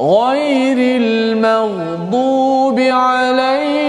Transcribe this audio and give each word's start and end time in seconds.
غير 0.00 0.76
المغضوب 1.02 2.80
عليهم 2.80 3.85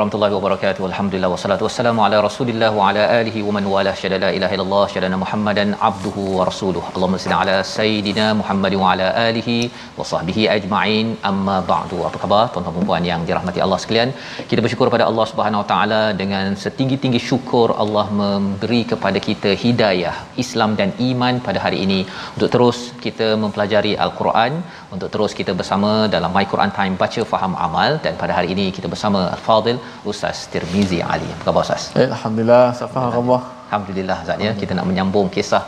warahmatullahi 0.00 0.34
wabarakatuh. 0.36 0.82
Alhamdulillah 0.88 1.28
wassalatu 1.32 1.64
wassalamu 1.66 2.00
ala 2.04 2.18
Rasulillah 2.26 2.68
wa 2.76 2.84
ala 2.90 3.02
alihi 3.16 3.40
wa 3.46 3.52
man 3.56 3.64
wala 3.72 3.92
syada 4.02 4.18
la 4.22 4.30
ilaha 4.36 4.54
illallah 4.56 4.84
syada 4.92 5.18
Muhammadan 5.22 5.68
abduhu 5.88 6.22
wa 6.36 6.46
rasuluh. 6.48 6.82
Allahumma 6.92 7.20
salli 7.22 7.36
ala 7.40 7.56
sayidina 7.72 8.26
Muhammad 8.40 8.74
wa 8.82 8.86
ala 8.92 9.06
alihi 9.24 9.56
wa 9.98 10.06
sahbihi 10.12 10.44
ajma'in. 10.54 11.08
Amma 11.30 11.56
ba'du. 11.72 11.98
Apa 12.08 12.20
khabar 12.22 12.40
tuan-tuan 12.54 12.78
dan 12.78 12.86
puan 12.90 13.08
yang 13.10 13.24
dirahmati 13.30 13.62
Allah 13.66 13.78
sekalian? 13.84 14.12
Kita 14.52 14.60
bersyukur 14.66 14.88
pada 14.96 15.06
Allah 15.10 15.26
Subhanahu 15.32 15.62
wa 15.62 15.68
taala 15.72 16.00
dengan 16.22 16.56
setinggi-tinggi 16.64 17.20
syukur 17.28 17.68
Allah 17.84 18.06
memberi 18.22 18.80
kepada 18.94 19.20
kita 19.28 19.52
hidayah 19.64 20.14
Islam 20.46 20.80
dan 20.80 20.90
iman 21.10 21.44
pada 21.48 21.60
hari 21.66 21.80
ini 21.86 22.00
untuk 22.36 22.50
terus 22.56 22.80
kita 23.04 23.28
mempelajari 23.44 23.94
al-Quran, 24.06 24.52
untuk 24.96 25.08
terus 25.16 25.34
kita 25.42 25.54
bersama 25.60 25.92
dalam 26.16 26.32
My 26.38 26.46
Quran 26.54 26.74
Time 26.80 26.96
baca 27.04 27.22
faham 27.34 27.54
amal 27.68 27.92
dan 28.06 28.14
pada 28.24 28.32
hari 28.40 28.50
ini 28.56 28.68
kita 28.78 28.88
bersama 28.96 29.22
Al-Fadil 29.36 29.78
Ustaz 30.10 30.38
Tirmizi 30.52 30.98
Ali. 31.14 31.28
Apa 31.34 31.44
khabar 31.46 31.62
Ustaz? 31.66 31.84
Eh, 32.02 32.08
Alhamdulillah, 32.16 32.64
Safah 32.80 33.06
Allah. 33.22 33.40
Alhamdulillah 33.66 34.18
Ustaz 34.24 34.46
ya. 34.46 34.52
Kita 34.62 34.72
nak 34.78 34.88
menyambung 34.90 35.28
kisah 35.36 35.64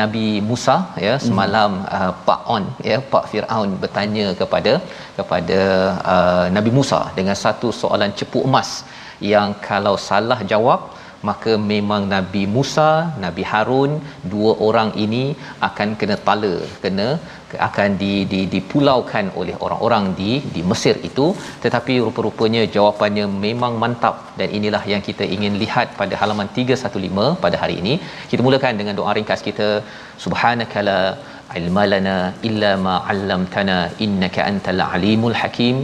Nabi 0.00 0.26
Musa 0.48 0.76
ya 1.06 1.14
semalam 1.26 1.72
uh, 1.96 2.12
Pak 2.28 2.40
On 2.54 2.64
ya 2.88 2.96
Pak 3.12 3.24
Firaun 3.30 3.70
bertanya 3.82 4.26
kepada 4.40 4.72
kepada 5.18 5.60
uh, 6.14 6.46
Nabi 6.56 6.70
Musa 6.78 7.00
dengan 7.18 7.36
satu 7.44 7.70
soalan 7.80 8.12
cepu 8.20 8.40
emas 8.48 8.70
yang 9.32 9.50
kalau 9.68 9.94
salah 10.08 10.40
jawab 10.52 10.80
maka 11.28 11.52
memang 11.72 12.02
Nabi 12.14 12.42
Musa, 12.56 12.90
Nabi 13.24 13.42
Harun, 13.50 13.92
dua 14.32 14.52
orang 14.68 14.90
ini 15.04 15.24
akan 15.68 15.88
kena 16.00 16.16
tala, 16.26 16.54
kena 16.84 17.08
akan 17.68 17.90
di, 18.02 18.12
di 18.32 18.40
dipulaukan 18.54 19.26
oleh 19.40 19.54
orang-orang 19.64 20.04
di 20.20 20.30
di 20.54 20.62
Mesir 20.70 20.96
itu. 21.08 21.26
Tetapi 21.64 21.94
rupa-rupanya 22.06 22.62
jawapannya 22.76 23.26
memang 23.46 23.74
mantap. 23.82 24.16
Dan 24.38 24.48
inilah 24.58 24.82
yang 24.92 25.02
kita 25.08 25.26
ingin 25.36 25.54
lihat 25.62 25.94
pada 26.00 26.14
halaman 26.22 26.48
315 26.56 27.42
pada 27.44 27.58
hari 27.62 27.76
ini. 27.82 27.94
Kita 28.30 28.40
mulakan 28.46 28.80
dengan 28.80 28.96
doa 29.00 29.14
ringkas 29.18 29.42
kita. 29.48 29.68
Subhanakala 30.24 30.98
ilma 31.60 31.84
lana 31.92 32.16
illa 32.48 32.70
ma 32.86 32.94
'allamtana 33.12 33.76
innaka 34.06 34.40
antal 34.50 34.82
alimul 34.94 35.36
hakim. 35.40 35.76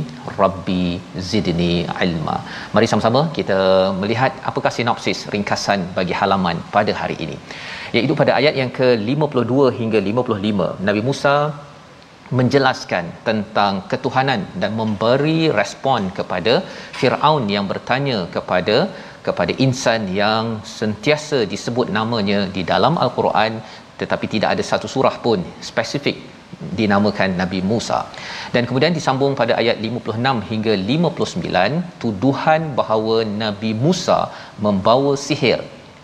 Rabbi 0.42 0.84
zidni 1.30 1.74
ilma. 2.06 2.36
Mari 2.74 2.88
sama-sama 2.92 3.22
kita 3.38 3.58
melihat 4.02 4.32
apakah 4.50 4.72
sinopsis 4.78 5.20
ringkasan 5.34 5.82
bagi 5.98 6.16
halaman 6.20 6.58
pada 6.76 6.94
hari 7.00 7.18
ini. 7.26 7.38
Iaitu 7.96 8.14
pada 8.20 8.34
ayat 8.40 8.54
yang 8.62 8.70
ke-52 8.78 9.54
hingga 9.80 10.00
55 10.10 10.70
Nabi 10.88 11.02
Musa 11.08 11.34
menjelaskan 12.38 13.04
tentang 13.28 13.74
ketuhanan 13.90 14.40
dan 14.62 14.72
memberi 14.80 15.38
respon 15.60 16.02
kepada 16.18 16.54
Firaun 16.98 17.44
yang 17.54 17.66
bertanya 17.72 18.18
kepada 18.34 18.76
kepada 19.26 19.52
insan 19.64 20.02
yang 20.22 20.44
sentiasa 20.78 21.38
disebut 21.52 21.88
namanya 21.98 22.38
di 22.56 22.62
dalam 22.72 22.94
al-Quran 23.04 23.54
tetapi 24.02 24.26
tidak 24.34 24.50
ada 24.54 24.64
satu 24.70 24.86
surah 24.94 25.16
pun 25.24 25.40
spesifik 25.70 26.18
dinamakan 26.78 27.30
Nabi 27.40 27.60
Musa. 27.70 27.98
Dan 28.54 28.62
kemudian 28.68 28.94
disambung 28.98 29.34
pada 29.40 29.52
ayat 29.60 29.76
56 29.88 30.48
hingga 30.50 30.72
59 30.94 32.00
tuduhan 32.02 32.62
bahawa 32.80 33.16
Nabi 33.42 33.72
Musa 33.84 34.20
membawa 34.66 35.12
sihir. 35.26 35.60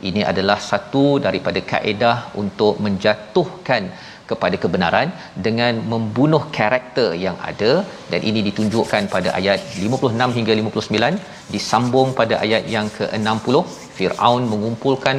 Ini 0.09 0.23
adalah 0.31 0.59
satu 0.71 1.05
daripada 1.27 1.61
kaedah 1.73 2.17
untuk 2.43 2.75
menjatuhkan 2.85 3.83
kepada 4.31 4.57
kebenaran 4.63 5.09
dengan 5.47 5.75
membunuh 5.93 6.43
karakter 6.57 7.09
yang 7.25 7.37
ada 7.51 7.73
dan 8.13 8.21
ini 8.29 8.41
ditunjukkan 8.49 9.03
pada 9.15 9.31
ayat 9.39 9.61
56 9.87 10.37
hingga 10.39 10.53
59 10.61 11.53
disambung 11.55 12.09
pada 12.21 12.35
ayat 12.45 12.65
yang 12.77 12.89
ke-60 12.99 13.57
Firaun 13.97 14.43
mengumpulkan 14.53 15.19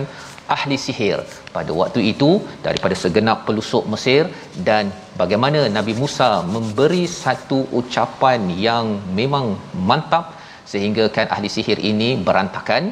ahli 0.56 0.78
sihir. 0.86 1.20
Pada 1.56 1.72
waktu 1.82 2.00
itu 2.12 2.30
daripada 2.66 2.96
segenap 3.04 3.40
pelusuk 3.48 3.84
Mesir 3.94 4.24
dan 4.70 4.94
bagaimana 5.22 5.62
Nabi 5.78 5.94
Musa 6.02 6.30
memberi 6.56 7.04
satu 7.24 7.60
ucapan 7.80 8.42
yang 8.68 8.88
memang 9.20 9.46
mantap 9.90 10.26
sehingga 10.72 11.06
kan 11.18 11.28
ahli 11.36 11.50
sihir 11.56 11.80
ini 11.92 12.10
berantakan 12.28 12.84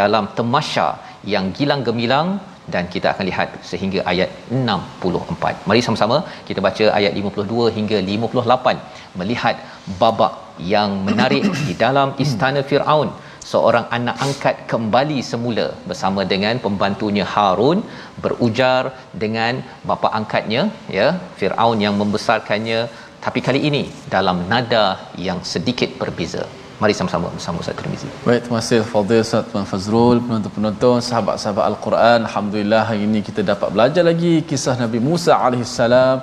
dalam 0.00 0.26
temasya 0.38 0.88
yang 1.34 1.46
gilang 1.58 1.82
gemilang 1.88 2.28
dan 2.72 2.84
kita 2.92 3.06
akan 3.12 3.24
lihat 3.30 3.48
sehingga 3.70 4.00
ayat 4.12 4.30
64. 4.48 5.68
Mari 5.68 5.80
sama-sama 5.86 6.16
kita 6.48 6.60
baca 6.66 6.84
ayat 6.98 7.12
52 7.20 7.76
hingga 7.76 7.98
58 8.14 9.18
melihat 9.20 9.56
babak 10.00 10.34
yang 10.72 10.90
menarik 11.08 11.44
di 11.66 11.74
dalam 11.84 12.10
istana 12.24 12.62
Firaun 12.70 13.10
seorang 13.50 13.86
anak 13.96 14.16
angkat 14.26 14.56
kembali 14.72 15.18
semula 15.30 15.66
bersama 15.88 16.20
dengan 16.32 16.56
pembantunya 16.64 17.26
Harun 17.34 17.78
berujar 18.24 18.82
dengan 19.22 19.62
bapa 19.88 20.10
angkatnya 20.18 20.62
ya 20.98 21.08
Firaun 21.38 21.80
yang 21.86 21.96
membesarkannya. 22.02 22.80
Tapi 23.24 23.40
kali 23.46 23.60
ini 23.68 23.82
dalam 24.14 24.38
nada 24.52 24.86
yang 25.26 25.38
sedikit 25.52 25.90
berbeza. 26.00 26.44
Mari 26.82 26.94
sama-sama 26.98 27.26
bersama 27.34 27.62
Ustaz 27.62 27.76
Tirmizi. 27.78 28.08
Baik, 28.26 28.40
terima 28.44 28.58
kasih 28.60 28.80
Fadil 28.92 29.22
Ustaz 29.26 29.46
Tuan 29.50 29.66
Fazrul, 29.70 30.18
penonton-penonton, 30.26 30.98
sahabat-sahabat 31.08 31.64
Al-Quran. 31.70 32.18
Alhamdulillah 32.28 32.82
hari 32.90 33.02
ini 33.08 33.20
kita 33.28 33.40
dapat 33.52 33.68
belajar 33.74 34.04
lagi 34.10 34.34
kisah 34.50 34.74
Nabi 34.82 34.98
Musa 35.08 35.32
alaihissalam, 35.46 36.16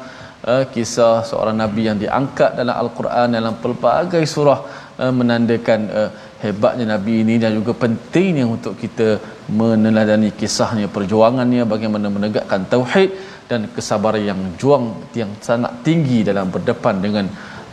uh, 0.52 0.64
kisah 0.74 1.16
seorang 1.30 1.56
nabi 1.64 1.82
yang 1.90 1.98
diangkat 2.04 2.52
dalam 2.60 2.76
Al-Quran 2.84 3.28
dalam 3.38 3.56
pelbagai 3.64 4.24
surah 4.34 4.60
uh, 4.98 5.14
menandakan 5.20 5.80
uh, 6.00 6.10
hebatnya 6.44 6.86
nabi 6.98 7.22
ini 7.24 7.36
dan 7.44 7.54
juga 7.60 7.72
pentingnya 7.84 8.46
untuk 8.56 8.74
kita 8.84 9.22
meneladani 9.48 10.32
kisahnya, 10.34 10.88
perjuangannya 10.88 11.64
bagaimana 11.74 12.08
menegakkan 12.10 12.66
tauhid 12.74 13.12
dan 13.52 13.68
kesabaran 13.76 14.24
yang 14.24 14.40
juang 14.62 14.86
yang 15.14 15.32
sangat 15.44 15.72
tinggi 15.88 16.24
dalam 16.24 16.48
berdepan 16.50 17.04
dengan 17.06 17.26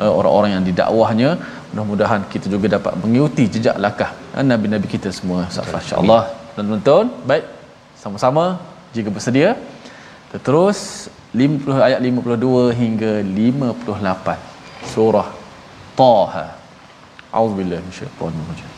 uh, 0.03 0.13
orang-orang 0.13 0.59
yang 0.59 0.65
didakwahnya. 0.67 1.31
Mudah-mudahan 1.69 2.25
kita 2.33 2.47
juga 2.49 2.81
dapat 2.81 2.93
mengikuti 3.01 3.45
jejak 3.57 3.77
langkah 3.79 4.11
uh, 4.35 4.45
nabi-nabi 4.45 4.87
kita 4.91 5.09
semua. 5.15 5.47
Insyaallah 5.49 6.23
dan 6.59 6.83
tuan 6.83 7.09
baik. 7.31 7.45
Sama-sama 7.99 8.59
jika 8.95 9.11
bersedia 9.11 9.59
terus 10.45 11.11
50 11.35 11.87
ayat 11.89 12.01
52 12.01 12.73
hingga 12.81 13.13
58 13.21 14.93
surah 14.93 15.29
Taha 15.99 16.58
A'udzubillahi 17.33 17.83
minasyaitonir 17.85 18.45
rajim 18.51 18.71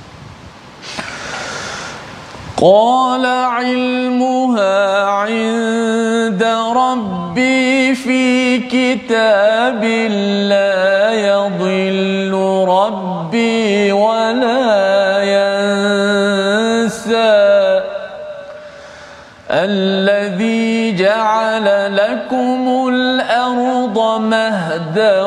قال 2.60 3.24
علمها 3.24 5.04
عند 5.04 6.42
ربي 6.76 7.94
في 7.94 8.58
كتاب 8.68 9.84
لا 10.52 11.10
يضل 11.10 12.32
ربي 12.68 13.92
ولا 13.92 15.24
ينسى. 15.24 16.60
الذي 19.50 20.96
جعل 20.96 21.96
لكم 21.96 22.88
الأرض 22.88 23.09
مهدا 24.18 25.22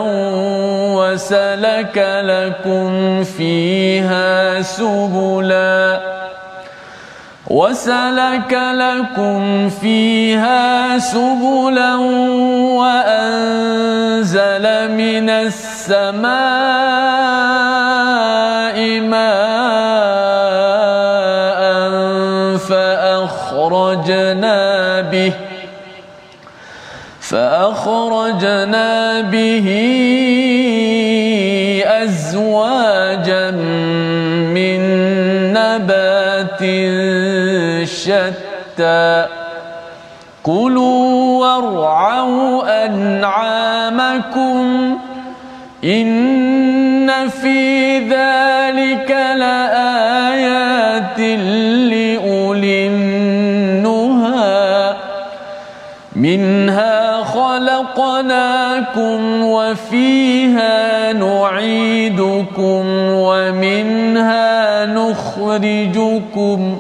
وسلك 0.98 1.98
لكم 2.24 3.24
فيها 3.24 4.62
سبلاً 4.62 6.14
وسلك 7.54 8.54
لكم 8.54 9.70
فيها 9.70 10.98
سبلا 10.98 11.96
وأنزل 12.82 14.66
من 14.92 15.30
السماء 15.30 16.24
ماء 19.00 20.03
فأخرجنا 27.34 29.22
به 29.22 29.68
أزواجا 31.86 33.52
من 34.54 34.80
نبات 35.54 36.62
شتى. 37.88 39.26
كلوا 40.44 41.42
وارعوا 41.42 42.86
أنعامكم 42.86 44.66
إن 45.84 47.30
في 47.30 48.00
ذلك 48.00 48.53
خلقناكم 58.04 59.44
وفيها 59.44 61.14
نعيدكم 61.14 62.86
ومنها 63.16 64.86
نخرجكم 64.86 66.78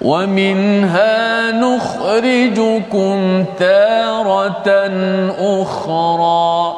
ومنها 0.00 1.50
نخرجكم 1.52 3.44
تارة 3.58 4.68
أخرى 5.38 6.74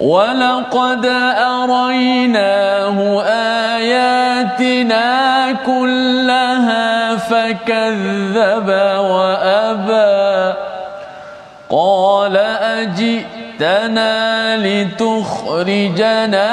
ولقد 0.00 1.06
أريناه 1.36 3.22
آياتنا 3.76 5.52
كلها 5.52 7.16
فكذب 7.16 8.68
وأبى 9.10 10.75
قال 11.70 12.36
أجئتنا 12.76 14.56
لتخرجنا 14.56 16.46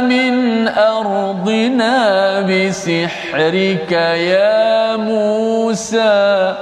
من 0.00 0.68
أرضنا 0.68 2.40
بسحرك 2.40 3.92
يا 3.92 4.96
موسى 4.96 6.54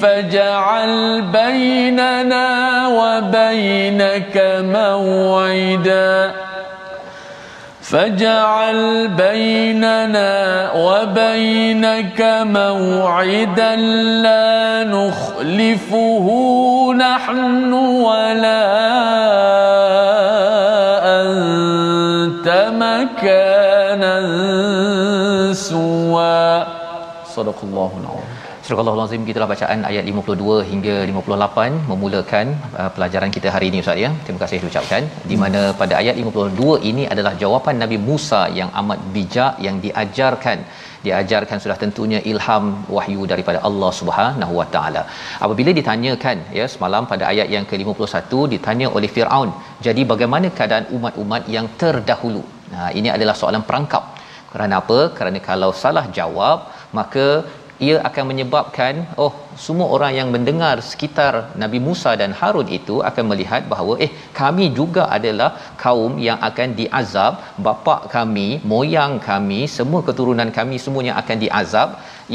فاجعل 0.00 1.22
بيننا 1.22 2.46
وبينك 2.88 4.36
موعداً 4.62 6.45
فاجعل 7.90 9.08
بيننا 9.08 10.72
وبينك 10.74 12.20
موعدا 12.42 13.76
لا 14.26 14.84
نخلفه 14.84 16.26
نحن 16.96 17.72
ولا 17.72 18.62
أنت 21.22 22.48
مكانا 22.74 24.14
سوى. 25.52 26.66
صدق 27.34 27.58
الله 27.62 27.92
العظيم. 28.02 28.25
Surah 28.66 28.84
Al-Azim 28.92 29.24
gitulah 29.26 29.46
bacaan 29.50 29.80
ayat 29.88 30.04
52 30.10 30.54
hingga 30.70 30.94
58 31.08 31.74
memulakan 31.90 32.46
uh, 32.80 32.88
pelajaran 32.94 33.30
kita 33.34 33.48
hari 33.54 33.66
ini 33.70 33.78
Ustaz 33.82 33.98
ya. 34.04 34.08
Terima 34.24 34.40
kasih 34.42 34.58
diucapkan 34.62 35.02
di 35.30 35.36
mana 35.42 35.60
pada 35.80 35.94
ayat 36.00 36.16
52 36.22 36.88
ini 36.90 37.04
adalah 37.12 37.32
jawapan 37.42 37.76
Nabi 37.82 37.98
Musa 38.08 38.40
yang 38.58 38.70
amat 38.80 39.00
bijak 39.16 39.52
yang 39.66 39.76
diajarkan 39.84 40.58
diajarkan 41.06 41.58
sudah 41.64 41.76
tentunya 41.82 42.20
ilham 42.30 42.64
wahyu 42.96 43.22
daripada 43.32 43.58
Allah 43.68 43.90
Subhanahu 44.00 44.54
Wa 44.60 44.66
Taala. 44.74 45.02
Apabila 45.44 45.70
ditanyakan 45.78 46.38
ya 46.58 46.66
semalam 46.74 47.06
pada 47.12 47.26
ayat 47.32 47.50
yang 47.56 47.66
ke-51 47.70 48.32
ditanya 48.54 48.88
oleh 48.98 49.10
Firaun, 49.16 49.52
jadi 49.86 50.04
bagaimana 50.12 50.50
keadaan 50.58 50.88
umat-umat 50.98 51.44
yang 51.56 51.68
terdahulu? 51.82 52.42
Nah, 52.72 52.90
ini 52.98 53.10
adalah 53.16 53.36
soalan 53.42 53.64
perangkap. 53.68 54.04
Kerana 54.54 54.74
apa? 54.82 54.98
Kerana 55.18 55.38
kalau 55.50 55.70
salah 55.84 56.04
jawab, 56.18 56.58
maka 56.98 57.26
ia 57.84 57.96
akan 58.08 58.24
menyebabkan 58.30 59.04
oh 59.22 59.32
semua 59.64 59.86
orang 59.94 60.12
yang 60.18 60.28
mendengar 60.34 60.76
sekitar 60.90 61.32
Nabi 61.62 61.78
Musa 61.86 62.10
dan 62.20 62.30
Harun 62.38 62.68
itu 62.78 62.96
akan 63.08 63.24
melihat 63.30 63.62
bahawa 63.72 63.94
eh 64.04 64.10
kami 64.40 64.66
juga 64.78 65.02
adalah 65.16 65.50
kaum 65.84 66.14
yang 66.26 66.38
akan 66.48 66.68
diazab. 66.80 67.32
Bapa 67.66 67.96
kami 68.16 68.48
moyang 68.72 69.14
kami 69.28 69.60
semua 69.76 70.00
keturunan 70.08 70.50
kami 70.58 70.78
semuanya 70.84 71.14
akan 71.22 71.36
diazab. 71.44 71.88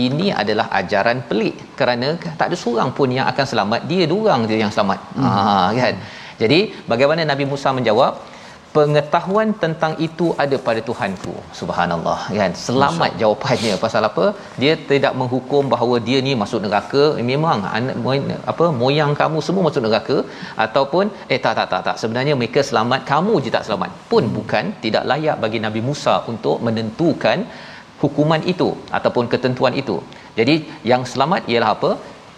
Ini 0.05 0.27
adalah 0.41 0.67
ajaran 0.79 1.19
pelik 1.29 1.55
kerana 1.79 2.09
tak 2.39 2.45
ada 2.49 2.57
seorang 2.63 2.91
pun 2.97 3.09
yang 3.17 3.27
akan 3.31 3.45
selamat. 3.53 3.81
Dia 3.91 4.05
dua 4.13 4.37
je 4.51 4.57
yang 4.63 4.73
selamat. 4.75 4.99
Hmm. 5.17 5.25
ha 5.25 5.67
kan? 5.81 5.95
Jadi 6.41 6.59
bagaimana 6.91 7.21
Nabi 7.31 7.45
Musa 7.49 7.69
menjawab 7.79 8.13
pengetahuan 8.75 9.49
tentang 9.63 9.93
itu 10.05 10.25
ada 10.43 10.55
pada 10.67 10.81
Tuhanku 10.89 11.33
subhanallah 11.59 12.19
kan? 12.39 12.51
Selamat 12.65 13.11
jawapannya. 13.21 13.73
Pasal 13.83 14.03
apa? 14.09 14.25
Dia 14.61 14.73
tidak 14.91 15.13
menghukum 15.19 15.63
bahawa 15.73 15.95
dia 16.07 16.19
ni 16.27 16.33
masuk 16.43 16.61
neraka. 16.65 17.03
Memang 17.31 17.65
anak 17.77 17.97
apa 18.53 18.67
moyang 18.81 19.11
kamu 19.21 19.39
semua 19.47 19.65
masuk 19.67 19.83
neraka. 19.87 20.17
Ataupun 20.65 21.05
eh 21.33 21.39
tak 21.45 21.55
tak 21.59 21.67
tak 21.73 21.81
tak. 21.87 21.97
Sebenarnya 22.03 22.35
mereka 22.41 22.61
selamat. 22.69 23.01
Kamu 23.11 23.35
je 23.45 23.51
tak 23.57 23.67
selamat. 23.67 23.91
Pun 24.13 24.25
bukan 24.37 24.65
tidak 24.85 25.05
layak 25.11 25.37
bagi 25.43 25.61
Nabi 25.65 25.83
Musa 25.89 26.15
untuk 26.33 26.57
menentukan 26.67 27.39
hukuman 28.03 28.41
itu 28.53 28.69
ataupun 28.97 29.25
ketentuan 29.33 29.75
itu. 29.83 29.97
Jadi 30.39 30.55
yang 30.91 31.03
selamat 31.11 31.41
ialah 31.51 31.71
apa 31.77 31.91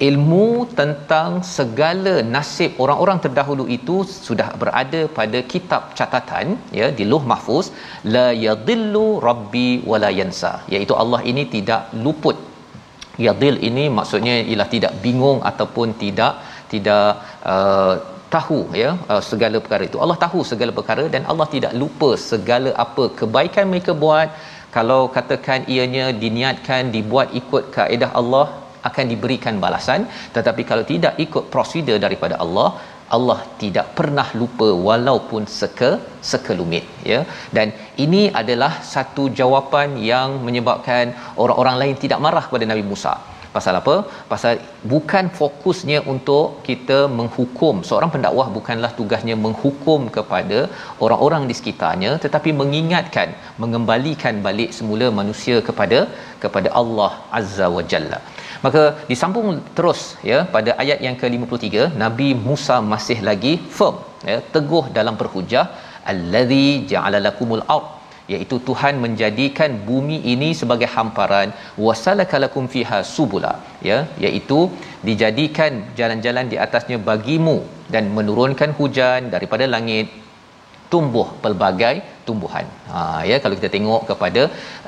ilmu 0.07 0.45
tentang 0.79 1.31
segala 1.55 2.13
nasib 2.35 2.71
orang-orang 2.83 3.19
terdahulu 3.25 3.65
itu 3.77 3.97
sudah 4.27 4.47
berada 4.61 5.01
pada 5.17 5.39
kitab 5.51 5.83
catatan 5.97 6.47
ya 6.79 6.87
di 6.97 7.05
Luh 7.11 7.23
Mahfuz 7.31 7.67
la 8.15 8.27
yadillu 8.45 9.07
rabbi 9.27 9.69
wala 9.91 10.09
yansa 10.19 10.53
iaitu 10.73 10.95
Allah 11.03 11.21
ini 11.31 11.45
tidak 11.55 11.83
luput. 12.05 12.39
Yadil 13.25 13.57
ini 13.67 13.85
maksudnya 13.97 14.35
ialah 14.51 14.67
tidak 14.75 14.93
bingung 15.03 15.39
ataupun 15.49 15.87
tidak 16.03 16.33
tidak 16.71 17.07
uh, 17.53 17.93
tahu 18.35 18.59
ya 18.81 18.89
uh, 19.11 19.21
segala 19.29 19.57
perkara 19.63 19.83
itu. 19.89 19.99
Allah 20.03 20.17
tahu 20.25 20.39
segala 20.51 20.71
perkara 20.79 21.05
dan 21.15 21.23
Allah 21.31 21.47
tidak 21.55 21.73
lupa 21.81 22.09
segala 22.31 22.71
apa 22.85 23.05
kebaikan 23.21 23.67
mereka 23.73 23.93
buat. 24.05 24.29
Kalau 24.75 25.01
katakan 25.15 25.61
ianya 25.73 26.05
diniatkan 26.23 26.89
dibuat 26.95 27.29
ikut 27.41 27.63
kaedah 27.75 28.09
Allah 28.21 28.45
akan 28.89 29.05
diberikan 29.13 29.57
balasan. 29.65 30.01
Tetapi 30.35 30.63
kalau 30.71 30.85
tidak 30.93 31.15
ikut 31.25 31.45
prosedur 31.53 31.99
daripada 32.05 32.37
Allah 32.45 32.69
Allah 33.15 33.39
tidak 33.61 33.87
pernah 33.97 34.27
lupa 34.39 34.67
walaupun 34.87 35.43
seke 35.57 35.91
sekelumit 36.31 36.85
ya. 37.11 37.19
Dan 37.57 37.69
ini 38.05 38.23
adalah 38.41 38.71
satu 38.93 39.25
jawapan 39.39 39.89
yang 40.11 40.29
menyebabkan 40.47 41.13
orang-orang 41.43 41.77
lain 41.81 41.95
tidak 42.05 42.23
marah 42.25 42.43
kepada 42.47 42.67
Nabi 42.71 42.85
Musa. 42.91 43.13
Pasal 43.55 43.75
apa? 43.79 43.95
Pasal 44.31 44.53
bukan 44.91 45.25
fokusnya 45.39 45.99
untuk 46.13 46.45
kita 46.67 46.99
menghukum. 47.17 47.75
Seorang 47.89 48.11
pendakwah 48.13 48.47
bukanlah 48.55 48.91
tugasnya 48.99 49.35
menghukum 49.45 50.09
kepada 50.15 50.59
orang-orang 51.05 51.43
di 51.49 51.55
sekitarnya 51.59 52.11
tetapi 52.23 52.51
mengingatkan 52.61 53.29
mengembalikan 53.63 54.41
balik 54.47 54.71
semula 54.77 55.09
manusia 55.19 55.57
kepada 55.67 55.99
kepada 56.45 56.71
Allah 56.81 57.11
azza 57.39 57.67
wa 57.77 57.85
jalla 57.93 58.19
maka 58.65 58.83
disambung 59.09 59.49
terus 59.77 60.01
ya 60.31 60.39
pada 60.55 60.71
ayat 60.83 60.99
yang 61.07 61.17
ke-53 61.21 61.67
Nabi 62.03 62.29
Musa 62.47 62.77
masih 62.93 63.19
lagi 63.29 63.53
firm 63.77 63.97
ya 64.29 64.37
teguh 64.55 64.85
dalam 64.97 65.17
berhujah 65.21 65.65
allazi 66.13 66.67
ja'ala 66.91 67.19
lakumul 67.27 67.65
ard 67.75 67.87
iaitu 68.33 68.55
Tuhan 68.67 68.95
menjadikan 69.03 69.71
bumi 69.87 70.17
ini 70.33 70.49
sebagai 70.59 70.89
hamparan 70.95 71.49
wasalakalakum 71.85 72.65
fiha 72.73 72.99
subula 73.15 73.53
ya 73.89 73.97
iaitu 74.25 74.59
dijadikan 75.07 75.71
jalan-jalan 75.99 76.47
di 76.51 76.59
atasnya 76.65 76.99
bagimu 77.09 77.57
dan 77.93 78.05
menurunkan 78.17 78.71
hujan 78.79 79.27
daripada 79.33 79.67
langit 79.75 80.07
tumbuh 80.93 81.27
pelbagai 81.45 81.95
tumbuhan. 82.27 82.65
Ha 82.91 83.01
ya 83.29 83.37
kalau 83.43 83.55
kita 83.59 83.69
tengok 83.75 84.01
kepada 84.11 84.43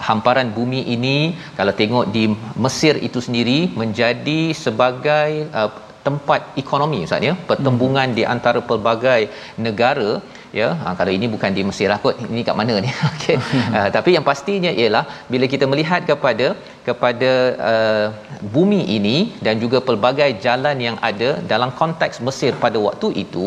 hamparan 0.10 0.50
bumi 0.58 0.82
ini 0.96 1.18
kalau 1.60 1.74
tengok 1.82 2.06
di 2.16 2.24
Mesir 2.66 2.96
itu 3.08 3.22
sendiri 3.28 3.60
menjadi 3.82 4.40
sebagai 4.66 5.30
uh, 5.60 5.72
tempat 6.08 6.42
ekonomi 6.62 6.98
ustaz 7.06 7.28
ya 7.28 7.34
pertembungan 7.50 8.08
hmm. 8.10 8.18
di 8.18 8.24
antara 8.34 8.60
pelbagai 8.70 9.22
negara 9.66 10.12
ya 10.60 10.68
ha, 10.82 10.92
kalau 10.98 11.12
ini 11.18 11.28
bukan 11.34 11.52
di 11.58 11.62
Mesir 11.68 11.88
lah 11.92 11.98
kot 12.04 12.20
ini 12.34 12.42
kat 12.48 12.56
mana 12.60 12.76
ni 12.86 12.90
okey 13.10 13.36
uh, 13.78 13.88
tapi 13.96 14.10
yang 14.16 14.26
pastinya 14.30 14.72
ialah 14.82 15.04
bila 15.34 15.46
kita 15.54 15.66
melihat 15.72 16.02
kepada 16.12 16.48
kepada 16.88 17.32
uh, 17.72 18.08
bumi 18.56 18.82
ini 18.98 19.18
dan 19.48 19.58
juga 19.64 19.80
pelbagai 19.88 20.30
jalan 20.46 20.80
yang 20.88 20.98
ada 21.10 21.30
dalam 21.54 21.72
konteks 21.82 22.24
Mesir 22.28 22.54
pada 22.66 22.80
waktu 22.88 23.10
itu 23.24 23.46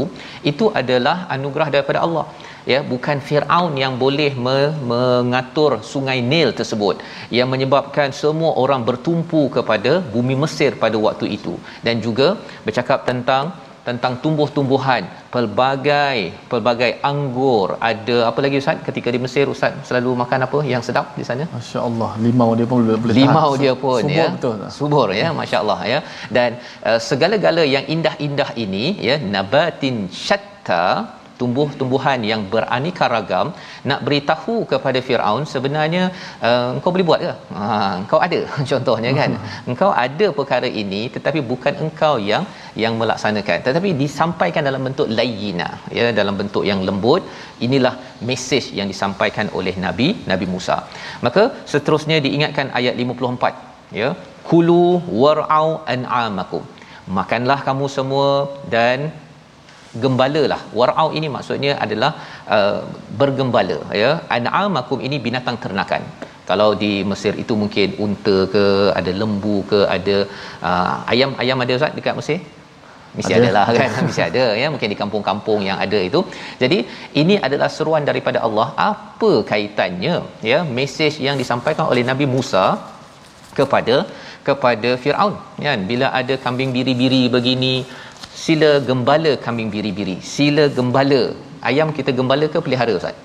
itu 0.53 0.69
adalah 0.83 1.17
anugerah 1.37 1.71
daripada 1.77 2.01
Allah 2.09 2.27
ya 2.73 2.81
bukan 2.93 3.19
Firaun 3.29 3.75
yang 3.85 3.95
boleh 4.05 4.33
me- 4.47 4.75
mengatur 4.93 5.73
sungai 5.93 6.19
Nil 6.33 6.51
tersebut. 6.59 6.97
Yang 7.39 7.49
menyebabkan 7.55 8.11
semua 8.23 8.53
orang 8.65 8.83
bertumpu 8.89 9.43
kepada 9.57 9.95
bumi 10.15 10.37
Mesir 10.43 10.73
pada 10.85 10.99
waktu 11.07 11.29
itu. 11.39 11.55
Dan 11.87 11.97
juga 12.09 12.29
bercakap 12.67 13.01
tentang 13.11 13.45
tentang 13.89 14.15
tumbuh-tumbuhan. 14.23 15.03
Pelbagai 15.35 16.17
pelbagai 16.51 16.91
anggur 17.11 17.69
ada. 17.91 18.17
Apa 18.31 18.39
lagi 18.45 18.57
ustaz? 18.63 18.81
Ketika 18.89 19.09
di 19.15 19.21
Mesir 19.25 19.45
ustaz 19.55 19.73
selalu 19.89 20.11
makan 20.23 20.45
apa 20.47 20.59
yang 20.73 20.83
sedap 20.89 21.07
di 21.21 21.25
sana? 21.29 21.45
masya-Allah. 21.57 22.11
Limau 22.27 22.51
dia 22.59 22.67
pun 22.73 22.79
boleh 23.05 23.15
limau 23.21 23.51
dia 23.63 23.75
pun 23.85 24.01
subur 24.05 24.19
ya. 24.21 24.29
betul 24.37 24.57
subur 24.79 25.07
ya 25.21 25.29
masya-Allah 25.41 25.81
ya. 25.93 26.01
Dan 26.37 26.51
uh, 26.91 27.01
segala-gala 27.11 27.65
yang 27.77 27.87
indah-indah 27.95 28.51
ini 28.65 28.85
ya 29.09 29.17
nabatin 29.37 29.97
syatta 30.25 30.85
tumbuh-tumbuhan 31.41 32.21
yang 32.31 32.43
beraneka 32.53 33.07
ragam 33.15 33.49
nak 33.91 34.01
beritahu 34.07 34.57
kepada 34.73 34.99
Firaun 35.07 35.45
sebenarnya 35.53 36.03
uh, 36.49 36.69
engkau 36.77 36.93
boleh 36.95 37.07
buat 37.11 37.21
ke? 37.27 37.35
Ha 37.59 37.67
engkau 38.03 38.21
ada 38.27 38.39
contohnya 38.73 39.13
kan? 39.21 39.31
Engkau 39.71 39.91
ada 40.05 40.27
perkara 40.39 40.69
ini 40.83 41.03
tetapi 41.17 41.41
bukan 41.53 41.75
engkau 41.85 42.15
yang 42.31 42.45
yang 42.83 42.95
melaksanakan. 43.01 43.59
Tetapi 43.67 43.91
disampaikan 44.03 44.63
dalam 44.69 44.83
bentuk 44.89 45.09
layyina 45.19 45.69
ya 45.99 46.07
dalam 46.21 46.35
bentuk 46.41 46.65
yang 46.71 46.83
lembut. 46.89 47.23
Inilah 47.67 47.95
mesej 48.29 48.65
yang 48.79 48.89
disampaikan 48.93 49.47
oleh 49.59 49.75
nabi 49.87 50.09
nabi 50.33 50.49
Musa. 50.55 50.79
Maka 51.27 51.45
seterusnya 51.73 52.19
diingatkan 52.27 52.69
ayat 52.81 52.95
54 53.05 53.97
ya 54.01 54.11
kulu 54.51 54.85
war'au 55.23 55.69
an'amakum. 55.95 56.65
Makanlah 57.19 57.59
kamu 57.69 57.87
semua 57.97 58.31
dan 58.75 58.99
gembala 60.05 60.43
lah 60.53 60.61
warau 60.79 61.09
ini 61.19 61.29
maksudnya 61.37 61.73
adalah 61.85 62.11
uh, 62.57 62.81
bergembala 63.21 63.79
ya. 64.03 64.11
An'amakum 64.37 65.01
ini 65.09 65.19
binatang 65.27 65.59
ternakan. 65.65 66.05
Kalau 66.51 66.69
di 66.83 66.93
Mesir 67.11 67.33
itu 67.43 67.55
mungkin 67.63 67.89
unta 68.05 68.37
ke 68.55 68.65
ada 68.99 69.13
lembu 69.21 69.57
ke 69.71 69.81
ada 69.97 70.17
uh, 70.69 70.95
ayam 71.13 71.33
ayam 71.43 71.65
ada 71.65 71.77
Ustaz 71.81 71.97
dekat 71.99 72.17
Mesir? 72.21 72.39
Mesti 73.17 73.33
ada. 73.37 73.51
lah 73.57 73.67
kan? 73.79 73.91
Mesti 74.07 74.23
ada 74.29 74.45
ya. 74.61 74.67
Mungkin 74.75 74.89
di 74.95 74.99
kampung-kampung 75.03 75.61
yang 75.69 75.79
ada 75.85 75.99
itu. 76.09 76.21
Jadi 76.63 76.79
ini 77.21 77.35
adalah 77.47 77.69
seruan 77.77 78.05
daripada 78.11 78.39
Allah. 78.47 78.69
Apa 78.91 79.33
kaitannya 79.51 80.17
ya 80.53 80.61
mesej 80.79 81.17
yang 81.27 81.37
disampaikan 81.43 81.87
oleh 81.93 82.05
Nabi 82.11 82.29
Musa 82.35 82.65
kepada 83.59 83.97
kepada 84.49 84.91
Firaun? 85.03 85.35
Kan 85.69 85.81
bila 85.91 86.09
ada 86.21 86.37
kambing 86.45 86.73
biri-biri 86.77 87.23
begini 87.37 87.75
sila 88.45 88.71
gembala 88.89 89.33
kambing 89.45 89.71
biri-biri. 89.75 90.17
Sila 90.35 90.65
gembala. 90.79 91.23
Ayam 91.71 91.89
kita 91.99 92.11
gembala 92.19 92.47
ke 92.55 92.59
pelihara 92.67 92.95
ustaz? 93.01 93.17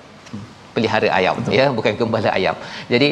Pelihara 0.76 1.08
ayam 1.18 1.36
Betul. 1.38 1.54
ya 1.58 1.66
bukan 1.76 1.92
gembala 2.00 2.28
ayam. 2.38 2.56
Jadi 2.92 3.08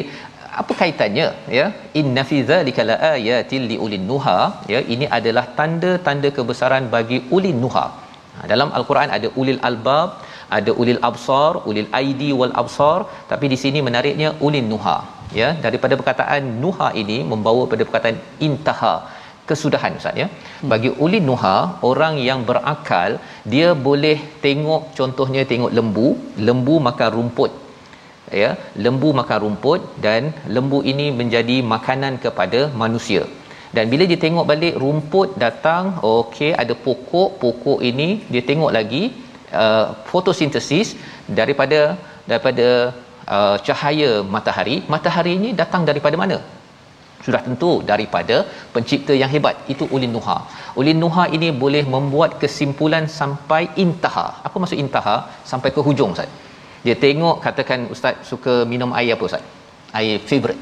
apa 0.61 0.73
kaitannya 0.81 1.27
ya? 1.57 1.65
Inna 1.99 2.23
fi 2.29 2.37
zalika 2.51 2.81
laayatil 2.91 3.65
liulin 3.71 4.05
nuha 4.11 4.39
ya? 4.73 4.79
Ini 4.93 5.05
adalah 5.17 5.45
tanda-tanda 5.59 6.31
kebesaran 6.37 6.85
bagi 6.95 7.19
ulil 7.37 7.57
nuha. 7.63 7.85
Ha, 8.35 8.45
dalam 8.51 8.69
al-Quran 8.77 9.09
ada 9.17 9.27
ulil 9.41 9.59
albab 9.69 10.09
ada 10.57 10.71
ulil 10.81 10.99
absar 11.09 11.51
ulil 11.69 11.89
aidi 11.99 12.29
wal 12.39 12.53
absar 12.61 12.99
tapi 13.31 13.45
di 13.53 13.57
sini 13.63 13.79
menariknya 13.87 14.29
ulil 14.47 14.67
nuha 14.73 14.97
ya? 15.41 15.49
Daripada 15.65 15.93
perkataan 16.01 16.43
nuha 16.63 16.89
ini 17.03 17.17
membawa 17.33 17.63
pada 17.73 17.83
perkataan 17.87 18.17
intaha 18.47 18.95
kesudahan 19.49 19.97
ustaz 19.99 20.21
ya. 20.21 20.27
Bagi 20.71 20.89
uli 21.05 21.19
nuha 21.29 21.57
orang 21.89 22.15
yang 22.27 22.39
berakal 22.49 23.11
dia 23.53 23.69
boleh 23.87 24.17
tengok 24.45 24.83
contohnya 24.99 25.43
tengok 25.51 25.73
lembu. 25.77 26.07
Lembu 26.47 26.75
makan 26.87 27.09
rumput 27.17 27.51
ya. 28.41 28.51
Lembu 28.85 29.11
makan 29.19 29.39
rumput 29.45 29.81
dan 30.05 30.31
lembu 30.55 30.79
ini 30.93 31.07
menjadi 31.19 31.57
makanan 31.75 32.15
kepada 32.25 32.61
manusia. 32.83 33.23
Dan 33.75 33.85
bila 33.91 34.03
dia 34.09 34.19
tengok 34.25 34.47
balik 34.51 34.75
rumput 34.83 35.29
datang 35.45 35.83
okey 36.15 36.51
ada 36.63 36.73
pokok. 36.87 37.29
Pokok 37.43 37.79
ini 37.91 38.09
dia 38.33 38.43
tengok 38.49 38.73
lagi 38.79 39.03
uh, 39.63 39.85
fotosintesis 40.09 40.89
daripada 41.39 41.79
daripada 42.31 42.67
uh, 43.35 43.55
cahaya 43.67 44.11
matahari. 44.35 44.77
Matahari 44.95 45.33
ini 45.39 45.49
datang 45.61 45.83
daripada 45.91 46.17
mana 46.23 46.39
sudah 47.25 47.41
tentu 47.47 47.71
daripada 47.91 48.37
pencipta 48.73 49.13
yang 49.21 49.31
hebat 49.33 49.55
itu 49.73 49.85
ulin 49.95 50.13
nuha. 50.17 50.37
Ulin 50.79 50.99
nuha 51.03 51.25
ini 51.37 51.49
boleh 51.63 51.83
membuat 51.95 52.31
kesimpulan 52.41 53.07
sampai 53.19 53.63
intaha. 53.83 54.27
Apa 54.47 54.55
maksud 54.63 54.79
intaha? 54.83 55.15
Sampai 55.51 55.71
ke 55.75 55.81
hujung 55.87 56.11
ustaz. 56.15 56.29
Dia 56.85 56.95
tengok 57.05 57.35
katakan 57.45 57.81
ustaz 57.95 58.15
suka 58.31 58.55
minum 58.73 58.91
air 58.99 59.15
apa 59.15 59.25
ustaz? 59.29 59.43
Air 59.99 60.19
favorite 60.29 60.61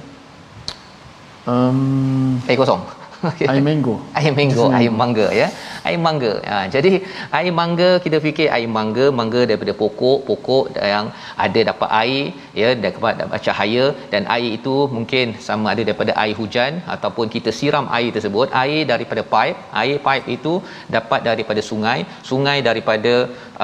um, 1.47 2.37
air 2.47 2.57
kosong 2.61 2.81
air 3.51 3.63
mango. 3.67 3.95
Air 4.19 4.31
mango 4.37 4.65
air 4.77 4.91
mangga 5.01 5.27
ya. 5.39 5.47
Air 5.87 5.99
mangga. 6.05 6.33
Ha, 6.51 6.57
jadi 6.75 6.91
air 7.39 7.53
mangga 7.59 7.89
kita 8.05 8.17
fikir 8.25 8.47
air 8.55 8.69
mangga 8.77 9.05
mangga 9.19 9.41
daripada 9.49 9.73
pokok 9.81 10.19
pokok 10.29 10.65
yang 10.93 11.07
ada 11.45 11.61
dapat 11.69 11.89
air 12.01 12.23
ya 12.61 12.69
dapat 12.85 13.13
dapat 13.21 13.39
cahaya. 13.47 13.85
Dan 14.13 14.29
air 14.35 14.51
itu 14.59 14.75
mungkin 14.95 15.37
sama 15.47 15.67
ada 15.73 15.83
daripada 15.89 16.13
air 16.23 16.35
hujan 16.41 16.81
ataupun 16.95 17.27
kita 17.35 17.51
siram 17.59 17.87
air 17.99 18.11
tersebut. 18.17 18.47
Air 18.63 18.81
daripada 18.93 19.23
pipe 19.33 19.59
air 19.83 19.97
pipe 20.07 20.27
itu 20.37 20.53
dapat 20.97 21.21
daripada 21.29 21.63
sungai. 21.71 21.99
Sungai 22.31 22.57
daripada 22.69 23.13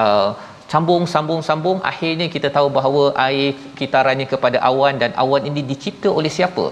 uh, 0.04 0.30
sambung 0.72 1.04
sambung 1.14 1.40
sambung. 1.50 1.78
Akhirnya 1.92 2.28
kita 2.34 2.50
tahu 2.58 2.68
bahawa 2.78 3.04
air 3.28 3.48
kitarannya 3.80 4.28
kepada 4.34 4.60
awan 4.70 4.94
dan 5.02 5.10
awan 5.24 5.42
ini 5.50 5.62
dicipta 5.72 6.10
oleh 6.20 6.32
siapa 6.38 6.66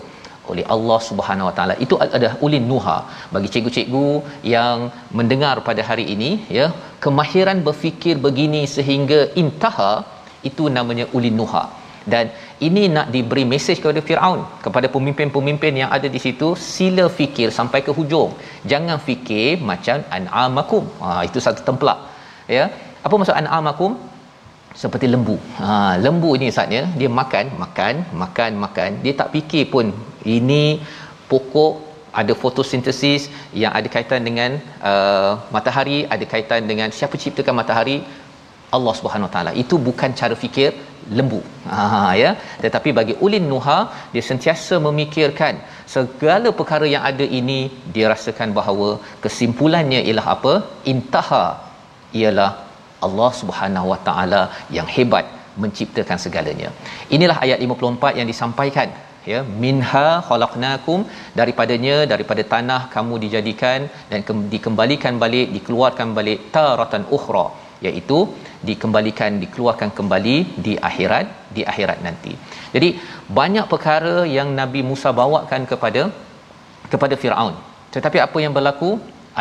oleh 0.52 0.64
Allah 0.74 0.98
Subhanahu 1.08 1.48
Wa 1.48 1.54
Taala. 1.56 1.74
Itu 1.84 1.94
ada 2.18 2.28
ulin 2.46 2.64
nuha 2.72 2.98
bagi 3.34 3.48
cikgu-cikgu 3.54 4.08
yang 4.54 4.90
mendengar 5.18 5.56
pada 5.68 5.82
hari 5.90 6.04
ini 6.14 6.30
ya, 6.58 6.66
kemahiran 7.04 7.60
berfikir 7.68 8.16
begini 8.26 8.62
sehingga 8.76 9.20
intaha 9.42 9.92
itu 10.50 10.66
namanya 10.78 11.06
ulin 11.18 11.36
nuha. 11.40 11.64
Dan 12.12 12.26
ini 12.66 12.82
nak 12.96 13.06
diberi 13.14 13.44
mesej 13.52 13.78
kepada 13.82 14.00
Firaun, 14.08 14.40
kepada 14.64 14.86
pemimpin-pemimpin 14.96 15.72
yang 15.82 15.90
ada 15.96 16.08
di 16.16 16.20
situ, 16.24 16.48
sila 16.74 17.04
fikir 17.18 17.48
sampai 17.58 17.80
ke 17.86 17.92
hujung. 17.98 18.30
Jangan 18.72 18.98
fikir 19.08 19.48
macam 19.70 20.06
an'amakum. 20.18 20.84
Ha 21.04 21.10
itu 21.28 21.40
satu 21.46 21.62
templak. 21.68 21.98
Ya. 22.56 22.66
Apa 23.06 23.14
maksud 23.18 23.36
an'amakum? 23.42 23.92
seperti 24.82 25.06
lembu. 25.14 25.36
Ha, 25.58 25.68
lembu 26.04 26.30
ni 26.42 26.48
saatnya 26.56 26.82
dia 27.00 27.10
makan, 27.20 27.46
makan, 27.62 27.94
makan, 28.22 28.50
makan. 28.64 28.90
Dia 29.04 29.12
tak 29.20 29.32
fikir 29.34 29.64
pun 29.74 29.88
ini 30.36 30.64
pokok 31.30 31.72
ada 32.20 32.32
fotosintesis 32.42 33.22
yang 33.62 33.72
ada 33.78 33.88
kaitan 33.94 34.22
dengan 34.28 34.50
uh, 34.90 35.32
matahari, 35.54 35.98
ada 36.14 36.24
kaitan 36.32 36.62
dengan 36.70 36.88
siapa 36.98 37.16
ciptakan 37.22 37.56
matahari? 37.60 37.98
Allah 38.76 38.94
Subhanahu 38.98 39.30
taala. 39.34 39.50
Itu 39.62 39.76
bukan 39.88 40.10
cara 40.20 40.34
fikir 40.44 40.70
lembu. 41.16 41.40
Ha 41.72 41.88
ya. 42.22 42.30
Tetapi 42.64 42.90
bagi 42.98 43.14
ulin 43.26 43.46
nuha 43.52 43.78
dia 44.14 44.24
sentiasa 44.30 44.76
memikirkan 44.86 45.54
segala 45.94 46.50
perkara 46.60 46.86
yang 46.94 47.04
ada 47.10 47.26
ini 47.40 47.60
dia 47.94 48.06
rasakan 48.14 48.50
bahawa 48.58 48.88
kesimpulannya 49.24 50.00
ialah 50.08 50.26
apa? 50.36 50.54
Intaha 50.92 51.44
ialah 52.20 52.50
Allah 53.06 53.30
Subhanahu 53.40 53.88
Wa 53.92 54.00
Taala 54.08 54.42
yang 54.76 54.88
hebat 54.96 55.26
menciptakan 55.62 56.18
segalanya. 56.24 56.70
Inilah 57.16 57.38
ayat 57.44 57.58
54 57.62 58.18
yang 58.18 58.28
disampaikan 58.32 58.88
ya 59.32 59.40
minha 59.64 60.08
khalaqnakum 60.28 61.00
daripadanya 61.38 61.96
daripada 62.12 62.42
tanah 62.54 62.80
kamu 62.94 63.14
dijadikan 63.24 63.80
dan 64.10 64.20
ke- 64.28 64.46
dikembalikan 64.54 65.14
balik 65.24 65.48
dikeluarkan 65.56 66.10
balik 66.18 66.40
taratan 66.56 67.04
ukhra 67.18 67.46
iaitu 67.86 68.18
dikembalikan 68.68 69.32
dikeluarkan 69.42 69.90
kembali 69.98 70.36
di 70.66 70.74
akhirat 70.88 71.26
di 71.56 71.62
akhirat 71.72 71.98
nanti. 72.06 72.32
Jadi 72.74 72.88
banyak 73.38 73.66
perkara 73.72 74.14
yang 74.36 74.48
Nabi 74.60 74.80
Musa 74.90 75.10
bawakan 75.20 75.62
kepada 75.72 76.02
kepada 76.92 77.14
Firaun. 77.22 77.54
Tetapi 77.94 78.18
apa 78.26 78.38
yang 78.44 78.54
berlaku? 78.58 78.90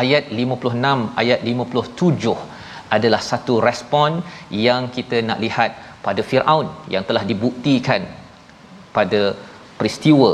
Ayat 0.01 0.23
56 0.43 1.01
ayat 1.21 1.39
57 1.49 2.31
adalah 2.95 3.21
satu 3.29 3.53
respon 3.67 4.11
yang 4.65 4.81
kita 4.95 5.17
nak 5.27 5.39
lihat 5.43 5.71
pada 6.05 6.21
Firaun 6.29 6.67
yang 6.93 7.03
telah 7.09 7.23
dibuktikan 7.29 8.01
pada 8.97 9.21
peristiwa 9.79 10.29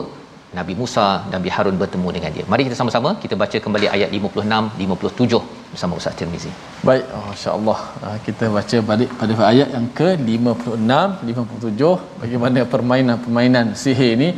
Nabi 0.57 0.73
Musa 0.79 1.23
Nabi 1.33 1.49
Harun 1.55 1.75
bertemu 1.81 2.07
dengan 2.15 2.31
dia. 2.35 2.43
Mari 2.51 2.67
kita 2.67 2.75
sama-sama 2.79 3.09
kita 3.23 3.35
baca 3.39 3.57
kembali 3.65 3.87
ayat 3.95 4.09
56 4.11 4.83
57 4.83 5.39
bersama 5.71 5.93
Ustaz 5.99 6.13
Tirmizi. 6.19 6.51
Baik, 6.87 7.03
oh, 7.15 7.23
masya-Allah. 7.31 7.79
Ah, 8.03 8.17
Kita 8.25 8.51
baca 8.57 8.77
balik 8.89 9.09
pada 9.19 9.33
ayat 9.51 9.69
yang 9.75 9.87
ke-56, 9.99 10.91
57 11.31 12.19
bagaimana 12.23 12.59
permainan-permainan 12.73 13.65
sihir 13.83 14.13
ni 14.23 14.29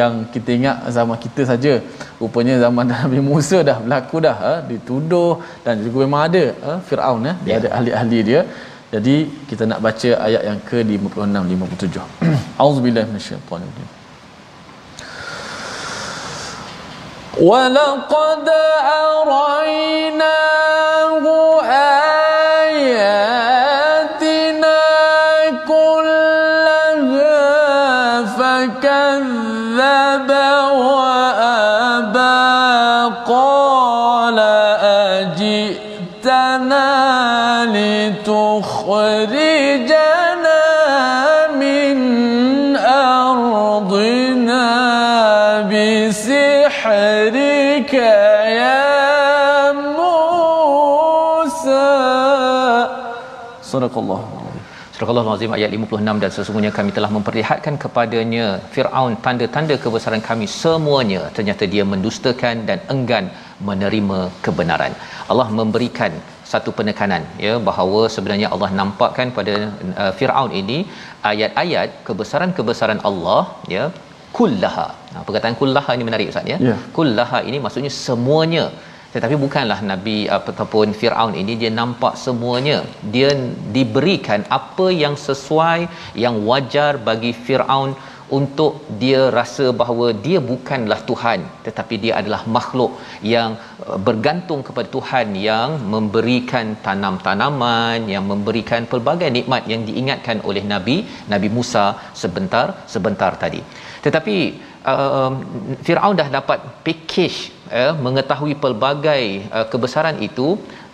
yang 0.00 0.26
kita 0.34 0.50
ingat 0.58 0.76
zaman 0.96 1.16
kita 1.24 1.42
saja. 1.52 1.78
Rupanya 2.18 2.58
zaman 2.64 2.90
Nabi 2.96 3.22
Musa 3.30 3.62
dah 3.62 3.78
berlaku 3.84 4.18
dah, 4.26 4.36
ha? 4.44 4.54
dituduh 4.70 5.38
dan 5.62 5.78
juga 5.86 5.96
memang 6.04 6.22
ada 6.26 6.44
ha? 6.66 6.72
Firaun 6.88 7.22
ya, 7.30 7.34
dia 7.46 7.52
Ya. 7.52 7.56
ada 7.62 7.68
ahli-ahli 7.78 8.20
dia. 8.30 8.40
Jadi 8.94 9.16
kita 9.48 9.64
nak 9.70 9.80
baca 9.86 10.10
ayat 10.26 10.42
yang 10.48 10.58
ke-56 10.68 11.34
57. 11.54 12.02
Auzubillahi 12.58 13.06
minasyaitanir 13.10 14.01
ولقد 17.40 18.48
أريناه 19.08 20.32
آياتنا 21.64 22.01
Surah 54.96 55.10
Al-A'raf, 55.12 55.52
ayat 55.56 55.70
56 55.76 56.22
dan 56.22 56.30
sesungguhnya 56.36 56.70
kami 56.78 56.90
telah 56.96 57.10
memperlihatkan 57.14 57.74
kepadanya 57.84 58.46
Fir'aun 58.74 59.14
tanda-tanda 59.24 59.74
kebesaran 59.84 60.22
kami 60.28 60.46
semuanya. 60.62 61.22
Ternyata 61.36 61.64
dia 61.74 61.84
mendustakan 61.92 62.56
dan 62.68 62.78
enggan 62.94 63.26
menerima 63.68 64.18
kebenaran. 64.44 64.92
Allah 65.32 65.48
memberikan 65.60 66.12
satu 66.52 66.70
penekanan 66.78 67.22
ya 67.46 67.54
bahawa 67.68 68.00
sebenarnya 68.14 68.48
Allah 68.54 68.70
nampakkan 68.80 69.28
pada 69.38 69.54
uh, 70.02 70.12
Firaun 70.18 70.52
ini 70.62 70.78
ayat-ayat 71.32 71.88
kebesaran-kebesaran 72.08 73.00
Allah 73.10 73.42
ya 73.74 73.84
kullaha. 74.38 74.88
Nah, 75.12 75.22
perkataan 75.26 75.56
kullaha 75.60 75.90
ini 75.96 76.06
menarik 76.08 76.32
ustaz 76.32 76.52
ya. 76.52 76.58
Yeah. 76.68 76.78
Kullaha 76.98 77.40
ini 77.48 77.60
maksudnya 77.64 77.92
semuanya 78.06 78.64
tetapi 79.14 79.36
bukanlah 79.44 79.80
nabi 79.90 80.18
ataupun 80.36 80.96
Firaun 81.00 81.34
ini 81.40 81.52
dia 81.62 81.70
nampak 81.80 82.14
semuanya. 82.24 82.78
Dia 83.14 83.30
diberikan 83.76 84.40
apa 84.58 84.86
yang 85.02 85.14
sesuai 85.26 85.80
yang 86.24 86.36
wajar 86.48 86.92
bagi 87.08 87.32
Firaun 87.44 87.92
untuk 88.38 88.72
dia 89.02 89.22
rasa 89.38 89.66
bahawa 89.80 90.06
dia 90.26 90.38
bukanlah 90.52 90.98
Tuhan 91.10 91.40
tetapi 91.66 91.94
dia 92.04 92.12
adalah 92.20 92.40
makhluk 92.56 92.92
yang 93.34 93.50
uh, 93.84 93.98
bergantung 94.06 94.60
kepada 94.66 94.88
Tuhan 94.96 95.36
yang 95.48 95.76
memberikan 95.94 96.66
tanam-tanaman 96.86 98.08
yang 98.14 98.24
memberikan 98.32 98.88
pelbagai 98.92 99.30
nikmat 99.38 99.68
yang 99.72 99.84
diingatkan 99.88 100.40
oleh 100.48 100.64
nabi 100.72 100.96
Nabi 101.32 101.50
Musa 101.56 101.84
sebentar 102.22 102.66
sebentar 102.94 103.32
tadi. 103.44 103.60
Tetapi 104.06 104.36
uh, 104.92 105.32
Firaun 105.84 106.16
dah 106.20 106.28
dapat 106.38 106.58
package 106.86 107.38
eh, 107.80 107.92
mengetahui 108.06 108.54
pelbagai 108.62 109.24
uh, 109.56 109.66
kebesaran 109.72 110.16
itu 110.28 110.48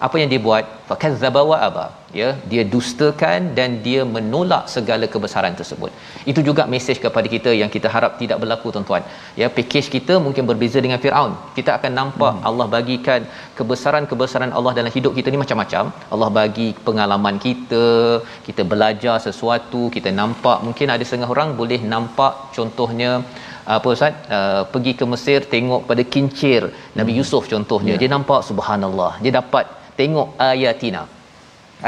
apa 0.06 0.16
yang 0.20 0.28
dia 0.32 0.40
buat? 0.46 0.64
Fakadzaba 0.88 1.40
wa 1.50 1.56
aba. 1.68 1.86
Ya 2.18 2.28
dia 2.50 2.62
dustakan 2.74 3.40
dan 3.56 3.70
dia 3.86 4.02
menolak 4.16 4.64
segala 4.74 5.04
kebesaran 5.14 5.54
tersebut. 5.60 5.90
Itu 6.30 6.40
juga 6.48 6.62
mesej 6.74 6.98
kepada 7.04 7.26
kita 7.34 7.50
yang 7.60 7.70
kita 7.74 7.88
harap 7.94 8.12
tidak 8.20 8.38
berlaku 8.42 8.72
tuan-tuan. 8.74 9.02
Ya 9.40 9.46
package 9.56 9.88
kita 9.96 10.14
mungkin 10.26 10.46
berbeza 10.50 10.78
dengan 10.84 11.02
Firaun. 11.02 11.32
Kita 11.58 11.70
akan 11.78 11.92
nampak 12.00 12.32
hmm. 12.36 12.46
Allah 12.48 12.66
bagikan 12.76 13.20
kebesaran-kebesaran 13.58 14.54
Allah 14.58 14.72
dalam 14.78 14.92
hidup 14.96 15.12
kita 15.18 15.34
ni 15.34 15.40
macam-macam. 15.44 15.84
Allah 16.14 16.30
bagi 16.40 16.68
pengalaman 16.88 17.36
kita 17.46 17.86
kita 18.48 18.64
belajar 18.72 19.16
sesuatu 19.26 19.82
kita 19.96 20.12
nampak. 20.22 20.58
Mungkin 20.68 20.94
ada 20.94 21.04
setengah 21.08 21.30
orang 21.36 21.52
boleh 21.60 21.80
nampak 21.94 22.34
contohnya 22.56 23.12
apa 23.76 23.88
ustaz? 23.94 24.14
Uh, 24.36 24.62
pergi 24.72 24.92
ke 24.98 25.04
Mesir 25.12 25.40
tengok 25.54 25.80
pada 25.88 26.02
kincir 26.14 26.60
Nabi 26.98 27.12
Yusuf 27.18 27.42
contohnya. 27.52 27.94
Ya. 27.94 28.00
dia 28.02 28.10
nampak 28.16 28.40
subhanallah 28.48 29.12
dia 29.24 29.32
dapat 29.40 29.64
tengok 30.00 30.28
ayatina. 30.50 31.02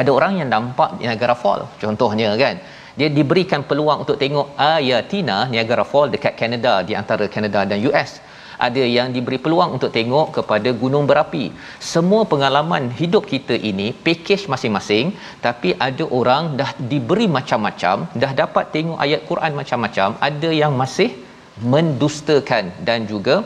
Ada 0.01 0.11
orang 0.17 0.33
yang 0.41 0.49
nampak 0.57 0.91
Niagara 1.01 1.37
Fall 1.43 1.63
contohnya 1.83 2.31
kan? 2.43 2.57
Dia 2.99 3.09
diberikan 3.19 3.61
peluang 3.69 3.99
untuk 4.05 4.17
tengok 4.23 4.47
ayatina 4.73 5.37
Niagara 5.53 5.85
Fall 5.91 6.09
dekat 6.15 6.35
Canada 6.41 6.73
di 6.89 6.93
antara 7.01 7.25
Canada 7.35 7.61
dan 7.71 7.79
US 7.89 8.11
ada 8.69 8.83
yang 8.97 9.09
diberi 9.17 9.39
peluang 9.45 9.71
untuk 9.77 9.91
tengok 9.97 10.27
kepada 10.37 10.71
gunung 10.83 11.05
berapi. 11.11 11.45
Semua 11.93 12.23
pengalaman 12.33 12.93
hidup 13.01 13.25
kita 13.33 13.57
ini 13.71 13.89
package 14.07 14.45
masing-masing 14.53 15.07
tapi 15.47 15.73
ada 15.89 16.05
orang 16.21 16.55
dah 16.61 16.71
diberi 16.93 17.27
macam-macam 17.39 17.97
dah 18.23 18.33
dapat 18.43 18.65
tengok 18.77 18.99
ayat 19.07 19.21
Quran 19.31 19.53
macam-macam 19.61 20.09
ada 20.29 20.51
yang 20.63 20.75
masih 20.83 21.11
mendustakan 21.75 22.65
dan 22.89 23.07
juga 23.13 23.37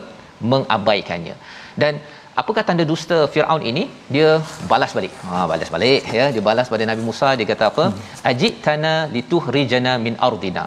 mengabaikannya. 0.51 1.35
Dan 1.81 1.99
apakah 2.41 2.63
tanda 2.67 2.83
dusta 2.91 3.17
Firaun 3.33 3.63
ini? 3.71 3.83
Dia 4.15 4.29
balas 4.71 4.91
balik. 4.97 5.13
Ha 5.27 5.43
balas 5.51 5.69
balik 5.75 6.03
ya. 6.19 6.25
Dia 6.35 6.43
balas 6.49 6.71
pada 6.73 6.85
Nabi 6.91 7.03
Musa. 7.09 7.29
Dia 7.39 7.47
kata 7.51 7.65
apa? 7.71 7.85
Ajitana 8.31 8.95
lituhrijana 9.15 9.93
min 10.07 10.15
ardina. 10.29 10.65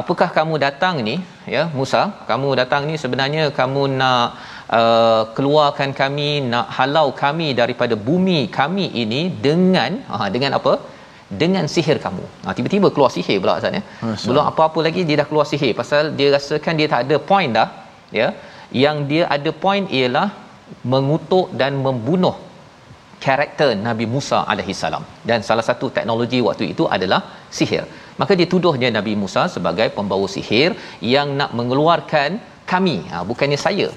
Apakah 0.00 0.28
kamu 0.36 0.54
datang 0.66 0.96
ni 1.08 1.16
ya 1.54 1.62
Musa? 1.78 2.02
Kamu 2.30 2.48
datang 2.60 2.82
ni 2.88 2.94
sebenarnya 3.02 3.42
kamu 3.58 3.82
nak 4.00 4.26
uh, 4.78 5.22
keluarkan 5.36 5.90
kami 6.00 6.30
nak 6.52 6.66
halau 6.76 7.06
kami 7.22 7.48
daripada 7.60 7.94
bumi 8.08 8.40
kami 8.58 8.86
ini 9.02 9.22
dengan 9.46 9.92
ha 10.10 10.26
dengan 10.34 10.58
apa 10.58 10.72
dengan 11.42 11.64
sihir 11.74 11.98
kamu. 12.06 12.24
Ha, 12.44 12.54
tiba-tiba 12.56 12.88
keluar 12.94 13.10
sihir 13.16 13.36
pula 13.42 13.56
Ustaz 13.60 13.76
ya. 13.78 13.82
Masya 14.06 14.28
Belum 14.30 14.44
apa-apa 14.50 14.78
lagi 14.86 15.02
dia 15.08 15.16
dah 15.20 15.26
keluar 15.30 15.46
sihir 15.52 15.72
pasal 15.80 16.12
dia 16.18 16.28
rasakan 16.36 16.74
dia 16.80 16.88
tak 16.94 17.02
ada 17.06 17.18
point 17.30 17.52
dah 17.58 17.68
ya. 18.20 18.28
Yang 18.84 18.96
dia 19.10 19.22
ada 19.36 19.50
point 19.64 19.86
ialah 19.98 20.28
mengutuk 20.92 21.46
dan 21.60 21.72
membunuh 21.86 22.36
karakter 23.24 23.68
Nabi 23.88 24.06
Musa 24.14 24.38
alaihi 24.52 24.74
salam 24.82 25.04
dan 25.28 25.40
salah 25.48 25.64
satu 25.68 25.86
teknologi 25.96 26.40
waktu 26.48 26.64
itu 26.72 26.86
adalah 26.96 27.20
sihir. 27.58 27.84
Maka 28.20 28.32
dia 28.38 28.48
tuduhnya 28.54 28.88
Nabi 28.98 29.14
Musa 29.22 29.44
sebagai 29.54 29.86
pembawa 29.96 30.26
sihir 30.34 30.70
yang 31.14 31.30
nak 31.40 31.50
mengeluarkan 31.58 32.30
kami. 32.72 32.96
Ha, 33.12 33.22
bukannya 33.30 33.58
saya. 33.66 33.88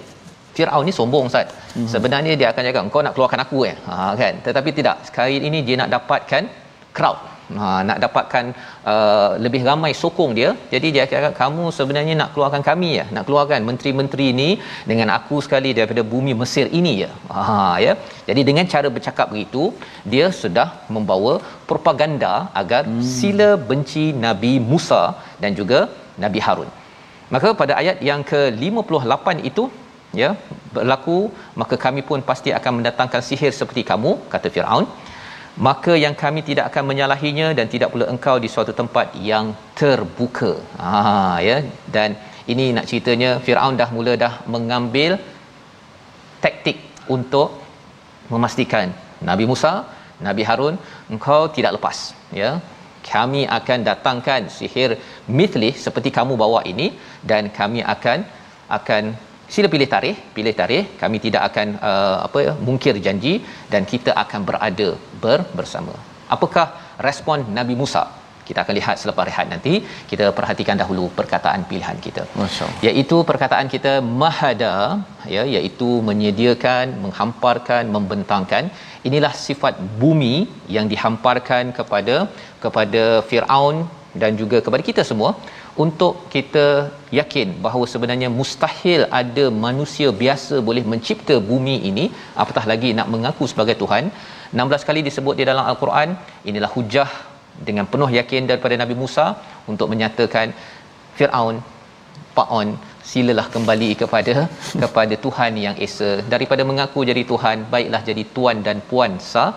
Firaun 0.58 0.86
ni 0.90 0.94
sombong 1.00 1.26
Ustaz. 1.30 1.50
Hmm. 1.78 1.88
Sebenarnya 1.94 2.34
dia 2.40 2.48
akan 2.52 2.64
cakap 2.68 2.84
kau 2.94 3.02
nak 3.06 3.14
keluarkan 3.16 3.42
aku 3.46 3.60
eh. 3.70 3.76
Ha 3.88 3.96
kan. 4.22 4.34
Tetapi 4.46 4.70
tidak. 4.80 4.98
Sekali 5.08 5.36
ini 5.50 5.60
dia 5.68 5.76
nak 5.82 5.90
dapatkan 5.96 6.44
crowd. 7.00 7.20
Ha 7.58 7.68
nak 7.88 7.98
dapatkan 8.04 8.46
uh, 8.92 9.32
lebih 9.44 9.62
ramai 9.68 9.92
sokong 10.02 10.32
dia. 10.40 10.50
Jadi 10.74 10.88
dia 10.96 11.04
cakap 11.12 11.34
kamu 11.42 11.66
sebenarnya 11.78 12.14
nak 12.22 12.30
keluarkan 12.34 12.64
kami 12.70 12.90
ya. 13.00 13.06
Nak 13.16 13.24
keluarkan 13.28 13.68
menteri-menteri 13.70 14.26
ini 14.36 14.50
dengan 14.90 15.10
aku 15.18 15.38
sekali 15.46 15.72
daripada 15.78 16.04
bumi 16.14 16.34
Mesir 16.42 16.66
ini 16.80 16.94
ya. 17.04 17.12
Ha 17.36 17.48
ya. 17.86 17.94
Jadi 18.30 18.44
dengan 18.50 18.68
cara 18.74 18.90
bercakap 18.98 19.30
begitu 19.34 19.64
dia 20.14 20.28
sudah 20.42 20.68
membawa 20.96 21.34
propaganda 21.72 22.34
agar 22.64 22.84
hmm. 22.90 23.02
sila 23.16 23.50
benci 23.72 24.06
Nabi 24.28 24.54
Musa 24.72 25.04
dan 25.44 25.54
juga 25.62 25.82
Nabi 26.26 26.42
Harun. 26.48 26.72
Maka 27.34 27.50
pada 27.62 27.74
ayat 27.82 27.98
yang 28.10 28.22
ke-58 28.32 29.28
itu 29.50 29.64
ya 30.22 30.30
berlaku 30.76 31.18
maka 31.62 31.76
kami 31.86 32.02
pun 32.10 32.20
pasti 32.30 32.50
akan 32.60 32.72
mendatangkan 32.78 33.22
sihir 33.28 33.52
seperti 33.60 33.82
kamu 33.92 34.12
kata 34.34 34.48
Firaun 34.56 34.86
maka 35.66 35.94
yang 36.06 36.16
kami 36.24 36.42
tidak 36.50 36.66
akan 36.70 36.84
menyalahinya 36.90 37.48
dan 37.58 37.66
tidak 37.74 37.90
pula 37.94 38.06
engkau 38.14 38.36
di 38.44 38.50
suatu 38.56 38.74
tempat 38.80 39.08
yang 39.30 39.46
terbuka 39.80 40.52
ha 40.82 41.38
ya 41.48 41.58
dan 41.96 42.10
ini 42.52 42.66
nak 42.76 42.86
ceritanya 42.90 43.32
Firaun 43.46 43.76
dah 43.82 43.90
mula 43.96 44.14
dah 44.24 44.34
mengambil 44.54 45.12
taktik 46.46 46.78
untuk 47.16 47.50
memastikan 48.34 48.88
Nabi 49.30 49.46
Musa, 49.52 49.74
Nabi 50.28 50.44
Harun 50.50 50.76
engkau 51.14 51.42
tidak 51.58 51.74
lepas 51.78 51.98
ya. 52.42 52.52
Kami 53.12 53.42
akan 53.58 53.80
datangkan 53.88 54.42
sihir 54.56 54.92
mithlih 55.38 55.74
seperti 55.86 56.10
kamu 56.18 56.34
bawa 56.44 56.60
ini 56.72 56.88
dan 57.30 57.44
kami 57.60 57.80
akan 57.94 58.20
akan 58.78 59.04
sila 59.56 59.68
pilih 59.74 59.90
tarikh 59.94 60.18
pilih 60.36 60.54
tarikh. 60.62 60.86
Kami 61.02 61.18
tidak 61.26 61.44
akan 61.50 61.68
uh, 61.90 62.18
apa 62.28 62.40
mungkir 62.68 62.96
janji 63.08 63.34
dan 63.74 63.84
kita 63.94 64.14
akan 64.24 64.42
berada 64.50 64.90
ber, 65.24 65.40
bersama. 65.60 65.96
Apakah 66.36 66.68
respon 67.08 67.46
Nabi 67.60 67.76
Musa? 67.82 68.04
Kita 68.48 68.60
akan 68.64 68.76
lihat 68.80 68.96
selepas 69.02 69.26
rehat 69.30 69.48
nanti. 69.54 69.74
Kita 70.12 70.26
perhatikan 70.38 70.76
dahulu 70.82 71.06
perkataan 71.20 71.62
pilihan 71.70 71.98
kita. 72.06 72.24
Masyaallah. 72.42 72.84
Iaitu 72.88 73.18
perkataan 73.32 73.68
kita 73.74 73.94
mahada 74.22 74.74
ya 75.36 75.44
iaitu 75.56 75.90
menyediakan 76.10 76.96
menghamparkan 77.04 77.84
membentangkan. 77.96 78.66
Inilah 79.10 79.34
sifat 79.48 79.76
bumi 80.04 80.36
yang 80.76 80.88
dihamparkan 80.94 81.76
kepada 81.80 82.16
kepada 82.66 83.04
Firaun 83.30 83.78
dan 84.22 84.34
juga 84.42 84.58
kepada 84.66 84.84
kita 84.90 85.04
semua 85.12 85.32
untuk 85.86 86.14
kita 86.34 86.66
yakin 87.20 87.48
bahawa 87.66 87.86
sebenarnya 87.94 88.30
mustahil 88.40 89.02
ada 89.20 89.46
manusia 89.66 90.10
biasa 90.22 90.56
boleh 90.70 90.84
mencipta 90.92 91.36
bumi 91.50 91.78
ini 91.90 92.06
apatah 92.44 92.66
lagi 92.72 92.92
nak 93.00 93.10
mengaku 93.14 93.46
sebagai 93.52 93.76
Tuhan 93.84 94.06
16 94.62 94.88
kali 94.90 95.02
disebut 95.08 95.36
di 95.40 95.46
dalam 95.50 95.66
al-Quran 95.72 96.12
inilah 96.50 96.72
hujah 96.76 97.10
dengan 97.70 97.86
penuh 97.92 98.10
yakin 98.20 98.44
daripada 98.52 98.76
Nabi 98.84 98.96
Musa 99.04 99.26
untuk 99.72 99.90
menyatakan 99.94 100.50
Firaun 101.18 101.58
Paon 102.38 102.70
silalah 103.10 103.46
kembali 103.54 103.90
kepada 104.02 104.34
kepada 104.82 105.16
Tuhan 105.24 105.52
yang 105.64 105.76
esa. 105.86 106.10
Daripada 106.34 106.62
mengaku 106.70 107.00
jadi 107.10 107.24
Tuhan 107.32 107.58
baiklah 107.74 108.02
jadi 108.10 108.24
tuan 108.36 108.58
dan 108.68 108.78
puan 108.90 109.14
sah 109.30 109.52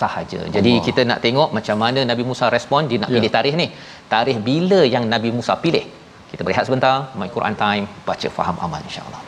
sahaja. 0.00 0.40
Jadi 0.56 0.72
Allah. 0.76 0.86
kita 0.86 1.00
nak 1.10 1.18
tengok 1.24 1.48
macam 1.58 1.76
mana 1.84 2.00
Nabi 2.10 2.24
Musa 2.30 2.46
respon 2.56 2.90
dia 2.90 2.98
nak 3.02 3.10
ya. 3.10 3.16
pilih 3.16 3.30
tarikh 3.36 3.56
ni. 3.62 3.66
Tarikh 4.14 4.38
bila 4.48 4.80
yang 4.94 5.04
Nabi 5.14 5.30
Musa 5.38 5.54
pilih? 5.64 5.84
Kita 6.30 6.42
berehat 6.46 6.66
sebentar. 6.68 6.96
My 7.20 7.28
Quran 7.36 7.56
Time 7.64 7.84
baca 8.08 8.28
faham 8.38 8.56
amal 8.66 8.80
insya-Allah. 8.88 9.25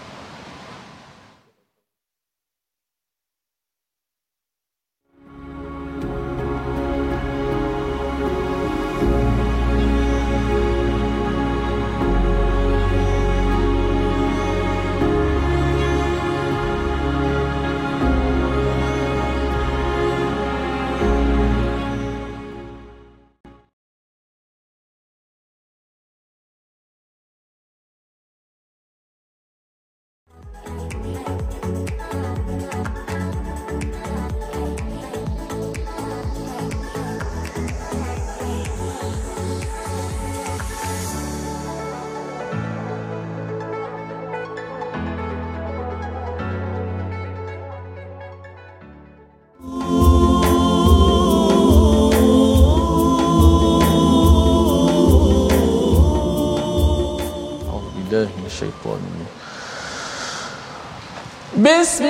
بسم 61.58 62.04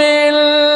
الله 0.00 0.73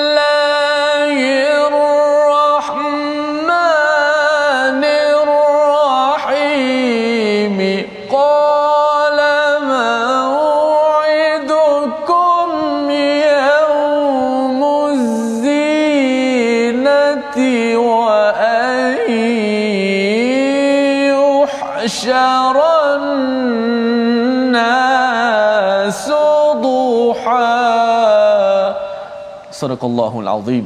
sadaqallahul 29.59 30.29
azim. 30.35 30.65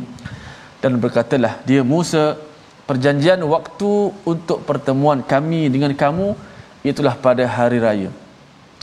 Dan 0.82 1.00
berkatalah 1.04 1.54
dia 1.70 1.82
Musa 1.94 2.24
perjanjian 2.90 3.40
waktu 3.56 3.92
untuk 4.32 4.60
pertemuan 4.70 5.20
kami 5.34 5.62
dengan 5.74 5.92
kamu 6.04 6.28
itulah 6.92 7.16
pada 7.26 7.44
hari 7.58 7.80
raya. 7.86 8.12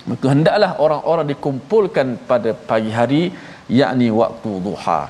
Maka 0.08 0.26
hendaklah 0.32 0.70
orang-orang 0.84 1.26
dikumpulkan 1.32 2.06
pada 2.30 2.50
pagi 2.70 2.92
hari 2.98 3.22
yakni 3.80 4.08
waktu 4.20 4.50
duha. 4.66 5.00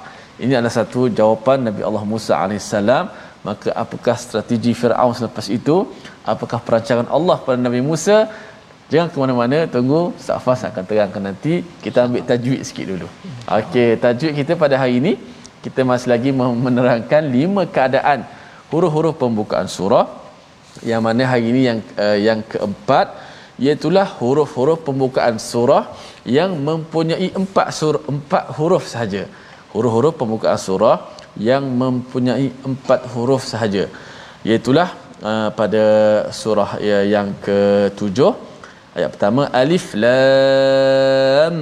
Ini 0.42 0.52
adalah 0.58 0.74
satu 0.80 1.00
jawapan 1.18 1.68
Nabi 1.68 1.80
Allah 1.88 2.04
Musa 2.12 2.32
alaihissalam 2.42 3.04
maka 3.40 3.72
apakah 3.72 4.16
strategi 4.20 4.72
Firaun 4.76 5.16
selepas 5.16 5.48
itu? 5.48 5.88
Apakah 6.32 6.60
perancangan 6.60 7.08
Allah 7.08 7.36
pada 7.40 7.56
Nabi 7.56 7.80
Musa 7.80 8.28
Jangan 8.90 9.08
ke 9.14 9.18
mana-mana, 9.22 9.58
tunggu 9.70 10.00
Safas 10.18 10.66
akan 10.66 10.82
terangkan 10.82 11.22
nanti. 11.30 11.62
Kita 11.84 12.10
ambil 12.10 12.26
tajwid 12.26 12.60
sikit 12.66 12.86
dulu. 12.90 13.06
Okey, 13.46 13.90
tajwid 14.02 14.34
kita 14.40 14.52
pada 14.58 14.74
hari 14.82 14.98
ini 14.98 15.12
kita 15.64 15.80
masih 15.90 16.08
lagi 16.12 16.30
menerangkan 16.34 17.22
lima 17.36 17.62
keadaan 17.76 18.26
huruf-huruf 18.72 19.14
pembukaan 19.22 19.68
surah 19.76 20.06
yang 20.90 21.00
mana 21.06 21.22
hari 21.30 21.44
ini 21.52 21.60
yang 21.68 21.78
uh, 22.04 22.18
yang 22.26 22.40
keempat 22.52 23.06
iaitulah 23.62 24.06
huruf-huruf 24.18 24.80
pembukaan 24.88 25.36
surah 25.50 25.84
yang 26.38 26.50
mempunyai 26.68 27.28
empat 27.40 27.66
surah 27.78 28.02
empat 28.12 28.44
huruf 28.58 28.84
sahaja. 28.92 29.22
Huruf-huruf 29.72 30.14
pembukaan 30.20 30.58
surah 30.66 30.96
yang 31.48 31.62
mempunyai 31.82 32.50
empat 32.70 33.00
huruf 33.14 33.42
sahaja. 33.52 33.86
Iaitulah 34.48 34.88
uh, 35.22 35.48
pada 35.54 35.84
surah 36.42 36.70
uh, 36.80 37.04
yang 37.14 37.28
ketujuh 37.46 38.49
Ayat 39.00 39.16
pertama 39.16 39.48
alif 39.60 39.84
lam 39.96 41.56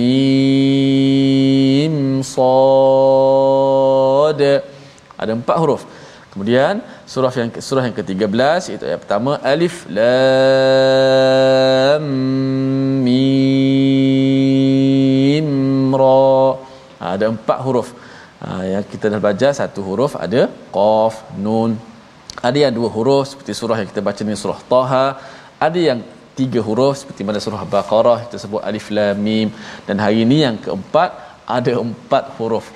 mim 0.00 1.94
sad. 2.24 4.40
Ada 5.20 5.32
empat 5.36 5.56
huruf. 5.60 5.84
Kemudian 6.32 6.80
surah 7.04 7.28
yang 7.36 7.52
surah 7.68 7.84
yang 7.84 7.92
ke-13 7.98 8.72
iaitu 8.72 8.84
ayat 8.88 9.00
pertama 9.04 9.36
alif 9.52 9.84
lam 9.96 12.04
mim 13.04 13.12
ra. 15.92 16.56
Ha, 17.04 17.20
ada 17.20 17.28
empat 17.34 17.58
huruf. 17.60 17.92
Ha, 18.40 18.64
yang 18.72 18.84
kita 18.88 19.12
dah 19.12 19.20
belajar 19.20 19.52
satu 19.60 19.84
huruf 19.84 20.16
ada 20.16 20.48
qaf 20.72 21.28
nun. 21.44 21.76
Ada 22.40 22.56
yang 22.64 22.72
dua 22.80 22.88
huruf 22.96 23.36
seperti 23.36 23.52
surah 23.52 23.76
yang 23.84 23.88
kita 23.92 24.00
baca 24.08 24.20
ni 24.24 24.32
surah 24.32 24.60
Taha. 24.72 25.06
Ada 25.68 25.80
yang 25.92 26.00
tiga 26.38 26.60
huruf 26.66 26.94
seperti 27.00 27.22
mana 27.26 27.38
surah 27.44 27.62
Baqarah 27.74 28.18
kita 28.24 28.36
sebut 28.44 28.62
alif 28.70 28.86
lam 28.96 29.16
mim. 29.26 29.48
Dan 29.86 29.96
hari 30.04 30.18
ini 30.26 30.38
yang 30.46 30.56
keempat 30.64 31.10
ada 31.58 31.72
empat 31.84 32.24
huruf. 32.38 32.66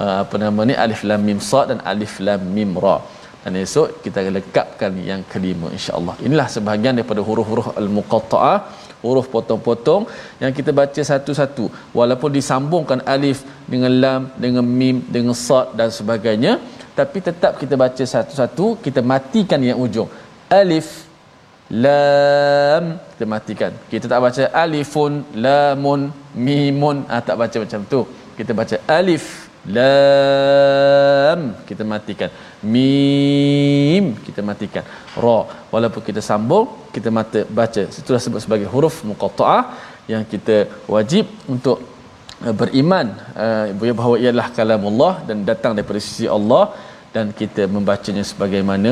Uh, 0.00 0.16
apa 0.24 0.36
nama 0.42 0.60
ni? 0.68 0.74
Alif 0.84 1.02
lam 1.10 1.22
mim 1.28 1.40
sad 1.50 1.66
dan 1.72 1.80
alif 1.92 2.14
lam 2.26 2.42
mim 2.56 2.72
ra. 2.84 2.96
Dan 3.42 3.58
esok 3.64 3.88
kita 4.04 4.22
lengkapkan 4.36 4.92
yang 5.10 5.20
kelima 5.32 5.66
insya-Allah. 5.76 6.14
Inilah 6.26 6.46
sebahagian 6.54 6.94
daripada 6.98 7.20
huruf-huruf 7.28 7.68
al-muqatta'ah 7.80 8.58
huruf 9.04 9.26
potong-potong 9.34 10.02
yang 10.42 10.52
kita 10.58 10.70
baca 10.80 11.02
satu-satu. 11.12 11.64
Walaupun 11.98 12.30
disambungkan 12.38 13.02
alif 13.14 13.40
dengan 13.72 13.92
lam 14.02 14.22
dengan 14.44 14.64
mim 14.80 15.02
dengan 15.14 15.36
sad 15.46 15.74
dan 15.78 15.90
sebagainya 15.98 16.52
tapi 16.98 17.18
tetap 17.28 17.52
kita 17.60 17.74
baca 17.84 18.04
satu-satu 18.14 18.66
kita 18.84 19.00
matikan 19.12 19.60
yang 19.68 19.80
ujung. 19.84 20.08
Alif 20.60 20.88
lam. 21.84 22.84
Kita 23.12 23.24
matikan. 23.34 23.72
Kita 23.92 24.04
tak 24.12 24.20
baca 24.24 24.42
alifun 24.64 25.12
lamun 25.44 26.00
mimun. 26.46 26.98
Ah 27.14 27.22
tak 27.28 27.38
baca 27.42 27.56
macam 27.64 27.80
tu. 27.92 28.00
Kita 28.38 28.52
baca 28.60 28.76
alif 28.98 29.24
lam. 29.76 31.40
Kita 31.68 31.82
matikan. 31.92 32.30
Mim. 32.72 34.04
Kita 34.26 34.40
matikan. 34.50 34.84
Ra. 35.24 35.38
Walaupun 35.74 36.02
kita 36.08 36.20
sambung 36.30 36.66
kita 36.96 37.08
mata 37.18 37.42
baca. 37.60 37.82
Itulah 38.02 38.22
sebut 38.24 38.40
sebagai 38.44 38.68
huruf 38.74 38.96
muqattaah 39.10 39.62
yang 40.12 40.22
kita 40.32 40.56
wajib 40.94 41.26
untuk 41.54 41.78
uh, 42.46 42.54
beriman. 42.60 43.06
Uh, 43.44 43.94
bahawa 44.00 44.16
ialah 44.24 44.48
kalamullah 44.58 45.14
dan 45.28 45.46
datang 45.50 45.72
daripada 45.76 46.00
sisi 46.08 46.26
Allah 46.36 46.64
dan 47.14 47.28
kita 47.40 47.62
membacanya 47.74 48.24
sebagaimana 48.30 48.90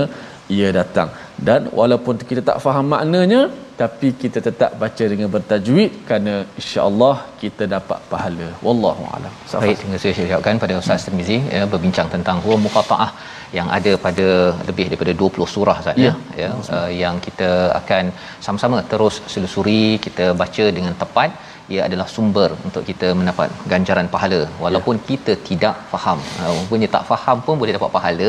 ia 0.57 0.69
datang 0.81 1.09
dan 1.49 1.61
walaupun 1.81 2.15
kita 2.31 2.43
tak 2.49 2.59
faham 2.65 2.87
maknanya 2.95 3.43
tapi 3.81 4.09
kita 4.23 4.39
tetap 4.47 4.71
baca 4.83 5.05
dengan 5.13 5.29
bertajwid 5.35 5.93
kerana 6.07 6.35
insya-Allah 6.61 7.15
kita 7.43 7.65
dapat 7.75 8.01
pahala. 8.13 8.49
Wallahu 8.67 9.05
alam. 9.17 9.33
Baik 9.63 9.77
terima 9.81 9.95
kasih 9.97 10.13
saya 10.17 10.27
ucapkan 10.29 10.61
pada 10.65 10.75
Ustaz 10.81 11.07
Tirmizi 11.07 11.39
ya 11.57 11.63
berbincang 11.75 12.09
tentang 12.15 12.39
huruf 12.45 12.61
muqattaah 12.67 13.11
yang 13.59 13.69
ada 13.77 13.93
pada 14.07 14.27
lebih 14.69 14.85
daripada 14.91 15.13
20 15.23 15.55
surah 15.55 15.79
saja 15.87 16.09
ya, 16.09 16.13
ya 16.43 16.51
uh, 16.77 16.91
yang 17.03 17.17
kita 17.27 17.51
akan 17.81 18.05
sama-sama 18.47 18.79
terus 18.93 19.17
selusuri 19.33 19.83
kita 20.07 20.27
baca 20.43 20.67
dengan 20.77 20.95
tepat 21.03 21.31
ia 21.75 21.81
adalah 21.87 22.07
sumber 22.15 22.49
untuk 22.69 22.83
kita 22.91 23.09
mendapat 23.19 23.49
ganjaran 23.73 24.07
pahala 24.15 24.41
walaupun 24.65 24.97
ya. 24.99 25.05
kita 25.11 25.33
tidak 25.49 25.75
faham 25.93 26.19
rupanya 26.63 26.89
uh, 26.89 26.93
tak 26.97 27.05
faham 27.11 27.39
pun 27.47 27.55
boleh 27.63 27.75
dapat 27.77 27.91
pahala 27.97 28.29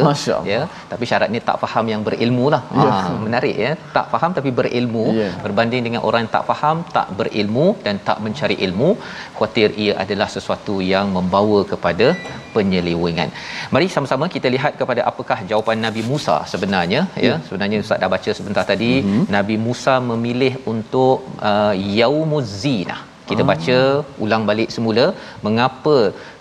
ya 0.52 0.62
tapi 0.92 1.04
syaratnya 1.12 1.42
tak 1.50 1.58
faham 1.64 1.86
yang 1.94 2.02
berilmu 2.08 2.46
lah 2.54 2.62
ya. 2.84 2.90
ha, 2.92 3.16
menarik 3.26 3.56
ya 3.66 3.72
tak 3.98 4.08
faham 4.14 4.32
tapi 4.38 4.52
berilmu 4.60 5.06
ya. 5.22 5.30
berbanding 5.46 5.84
dengan 5.88 6.02
orang 6.08 6.22
yang 6.24 6.34
tak 6.38 6.46
faham 6.52 6.78
tak 6.98 7.08
berilmu 7.20 7.68
dan 7.86 7.98
tak 8.10 8.20
mencari 8.26 8.58
ilmu 8.68 8.90
khuatir 9.38 9.70
ia 9.86 9.94
adalah 10.06 10.30
sesuatu 10.38 10.78
yang 10.94 11.08
membawa 11.18 11.60
kepada 11.74 12.08
penyelewengan 12.56 13.30
mari 13.74 13.88
sama-sama 13.96 14.28
kita 14.36 14.48
lihat 14.56 14.74
kepada 14.82 15.02
apakah 15.12 15.40
jawapan 15.52 15.80
Nabi 15.88 16.04
Musa 16.12 16.38
sebenarnya 16.54 17.02
ya, 17.26 17.30
ya. 17.30 17.36
sebenarnya 17.48 17.78
ustaz 17.86 18.02
dah 18.04 18.12
baca 18.16 18.32
sebentar 18.40 18.66
tadi 18.74 18.92
mm-hmm. 18.98 19.24
Nabi 19.38 19.56
Musa 19.68 19.96
memilih 20.12 20.54
untuk 20.74 21.18
uh, 21.52 21.74
yaumuz 22.00 22.50
zinah 22.66 23.02
kita 23.32 23.44
baca 23.52 23.78
ulang 24.24 24.44
balik 24.50 24.70
semula 24.76 25.06
mengapa 25.48 25.98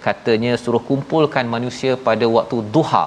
katanya 0.07 0.53
suruh 0.62 0.83
kumpulkan 0.90 1.46
manusia 1.57 1.94
pada 2.09 2.29
waktu 2.37 2.59
duha? 2.76 3.07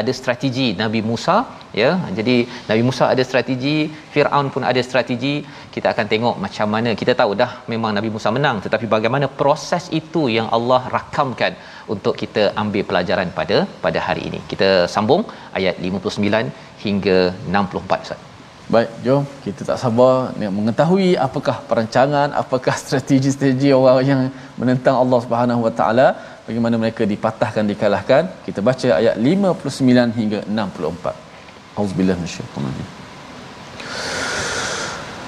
Ada 0.00 0.12
strategi 0.18 0.66
Nabi 0.80 1.00
Musa 1.08 1.36
ya. 1.80 1.88
Jadi 2.18 2.36
Nabi 2.70 2.82
Musa 2.88 3.04
ada 3.12 3.22
strategi 3.28 3.74
Firaun 4.12 4.46
pun 4.54 4.62
ada 4.70 4.80
strategi. 4.88 5.34
Kita 5.74 5.86
akan 5.92 6.06
tengok 6.12 6.36
macam 6.44 6.68
mana. 6.74 6.92
Kita 7.00 7.12
tahu 7.20 7.34
dah 7.42 7.50
memang 7.72 7.92
Nabi 7.98 8.10
Musa 8.14 8.30
menang 8.36 8.58
tetapi 8.66 8.88
bagaimana 8.94 9.28
proses 9.42 9.86
itu 10.00 10.24
yang 10.38 10.48
Allah 10.58 10.80
rakamkan 10.96 11.54
untuk 11.94 12.16
kita 12.22 12.44
ambil 12.64 12.84
pelajaran 12.90 13.30
pada 13.38 13.58
pada 13.84 14.00
hari 14.08 14.24
ini. 14.30 14.40
Kita 14.54 14.70
sambung 14.96 15.24
ayat 15.60 15.76
59 15.90 16.84
hingga 16.86 17.18
64 17.58 18.04
Ustaz 18.06 18.29
Baik, 18.69 18.89
jom 19.05 19.21
kita 19.45 19.61
tak 19.69 19.77
sabar 19.77 20.33
nak 20.41 20.51
mengetahui 20.57 21.09
apakah 21.25 21.57
perancangan, 21.69 22.33
apakah 22.33 22.73
strategi-strategi 22.73 23.69
orang 23.69 23.97
yang 24.11 24.21
menentang 24.57 24.95
Allah 25.03 25.19
Subhanahu 25.25 25.61
Wa 25.69 25.73
Taala, 25.79 26.07
bagaimana 26.47 26.75
mereka 26.83 27.05
dipatahkan, 27.13 27.63
dikalahkan. 27.71 28.23
Kita 28.45 28.65
baca 28.65 28.87
ayat 29.01 29.15
59 29.21 30.17
hingga 30.19 30.39
64. 30.49 31.77
Auzubillah 31.77 32.17
minasyaitanir 32.17 32.73
rajim. 32.73 32.89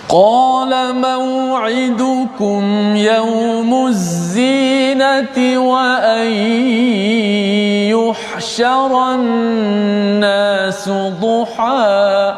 قال 0.08 0.72
موعدكم 0.96 2.63
يوم 2.96 3.88
الزينة 3.88 5.38
وأن 5.60 6.28
يحشر 7.91 8.91
الناس 9.15 10.89
ضحى 11.22 12.34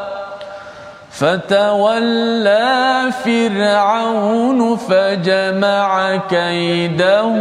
فتولى 1.19 3.11
فرعون 3.25 4.75
فجمع 4.75 6.15
كيده 6.15 7.35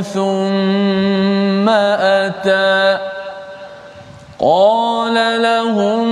ثم 0.00 1.68
أتى. 1.68 2.98
قال 4.38 5.42
لهم 5.42 6.04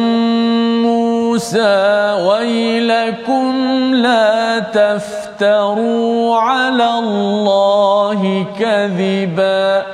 موسى 0.83 2.13
ويلكم 2.29 3.55
لا 3.95 4.59
تفتروا 4.59 6.37
على 6.37 6.91
الله 6.99 8.47
كذبا. 8.59 9.94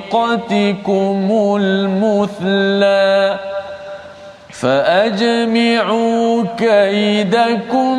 المثلى. 1.61 3.39
فأجمعوا 4.51 6.43
كيدكم 6.57 7.95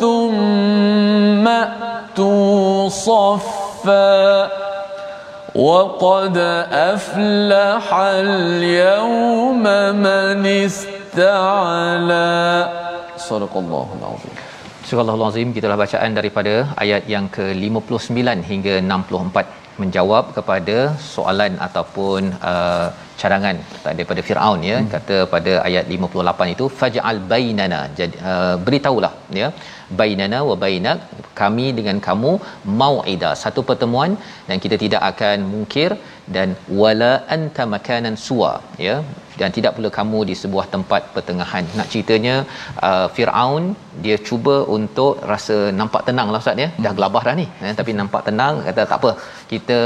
ثم 0.00 1.48
أتوا 1.48 2.88
صفا. 2.88 4.48
وقد 5.54 6.38
أفلح 6.72 7.94
اليوم 7.94 9.62
من 9.96 10.46
استعلى. 10.46 11.62
صدق 13.16 13.56
الله 13.56 13.88
العظيم. 14.00 14.31
Surah 14.92 15.12
Al-Azim 15.12 15.50
gitulah 15.56 15.76
bacaan 15.82 16.12
daripada 16.16 16.52
ayat 16.82 17.02
yang 17.12 17.26
ke-59 17.36 18.40
hingga 18.48 18.74
64 18.88 19.80
menjawab 19.82 20.24
kepada 20.36 20.74
soalan 21.12 21.52
ataupun 21.66 22.20
uh, 22.50 22.88
cadangan 23.20 23.56
daripada 23.98 24.20
Firaun 24.26 24.60
ya. 24.70 24.76
Hmm. 24.78 24.90
kata 24.94 25.16
pada 25.34 25.52
ayat 25.68 25.84
58 25.96 26.54
itu 26.54 26.66
faj'al 26.80 27.20
bainana 27.32 27.80
jadi 28.00 28.16
uh, 28.32 28.56
beritahulah 28.66 29.12
ya. 29.40 29.48
Bainana 30.00 30.40
wa 30.50 30.56
bainak 30.64 30.98
kami 31.40 31.66
dengan 31.78 31.96
kamu 32.08 32.32
mau'ida 32.82 33.32
satu 33.44 33.62
pertemuan 33.70 34.12
dan 34.50 34.58
kita 34.66 34.78
tidak 34.84 35.02
akan 35.12 35.38
mungkir 35.54 35.90
dan 36.36 36.48
wala 36.82 37.12
anta 37.36 37.64
makanan 37.76 38.16
suwa 38.26 38.52
ya. 38.86 38.96
Dan 39.40 39.50
tidak 39.56 39.72
pula 39.76 39.88
kamu 39.96 40.18
di 40.30 40.34
sebuah 40.40 40.64
tempat 40.72 41.02
pertengahan. 41.14 41.64
Nak 41.78 41.86
ceritanya 41.92 42.34
uh, 42.88 43.06
Firaun 43.14 43.64
dia 44.04 44.16
cuba 44.28 44.54
untuk 44.76 45.12
rasa 45.30 45.56
nampak 45.78 46.02
tenang 46.08 46.28
lah 46.32 46.40
ustaz 46.42 46.62
ya. 46.64 46.68
Hmm. 46.68 46.82
dah 46.84 46.92
gelabah 46.98 47.22
dah 47.28 47.34
ni 47.40 47.46
eh, 47.66 47.72
tapi 47.78 47.92
nampak 48.00 48.22
tenang 48.28 48.54
kata 48.66 48.82
tak 48.90 48.98
apa 49.00 49.10
kita 49.52 49.78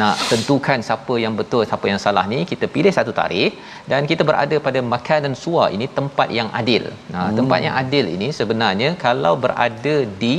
nak 0.00 0.16
tentukan 0.30 0.78
siapa 0.88 1.14
yang 1.24 1.34
betul 1.40 1.62
siapa 1.70 1.86
yang 1.92 2.00
salah 2.04 2.24
ni. 2.32 2.40
Kita 2.50 2.68
pilih 2.74 2.92
satu 2.98 3.14
tarikh 3.20 3.54
dan 3.92 4.10
kita 4.10 4.24
berada 4.30 4.58
pada 4.66 4.82
makanan 4.94 5.34
suwa 5.44 5.64
ini 5.76 5.88
tempat 5.98 6.28
yang 6.38 6.50
adil. 6.60 6.84
Nah 7.14 7.24
hmm. 7.26 7.38
tempat 7.40 7.60
yang 7.66 7.76
adil 7.84 8.06
ini 8.16 8.28
sebenarnya 8.40 8.90
kalau 9.06 9.34
berada 9.46 9.96
di 10.24 10.34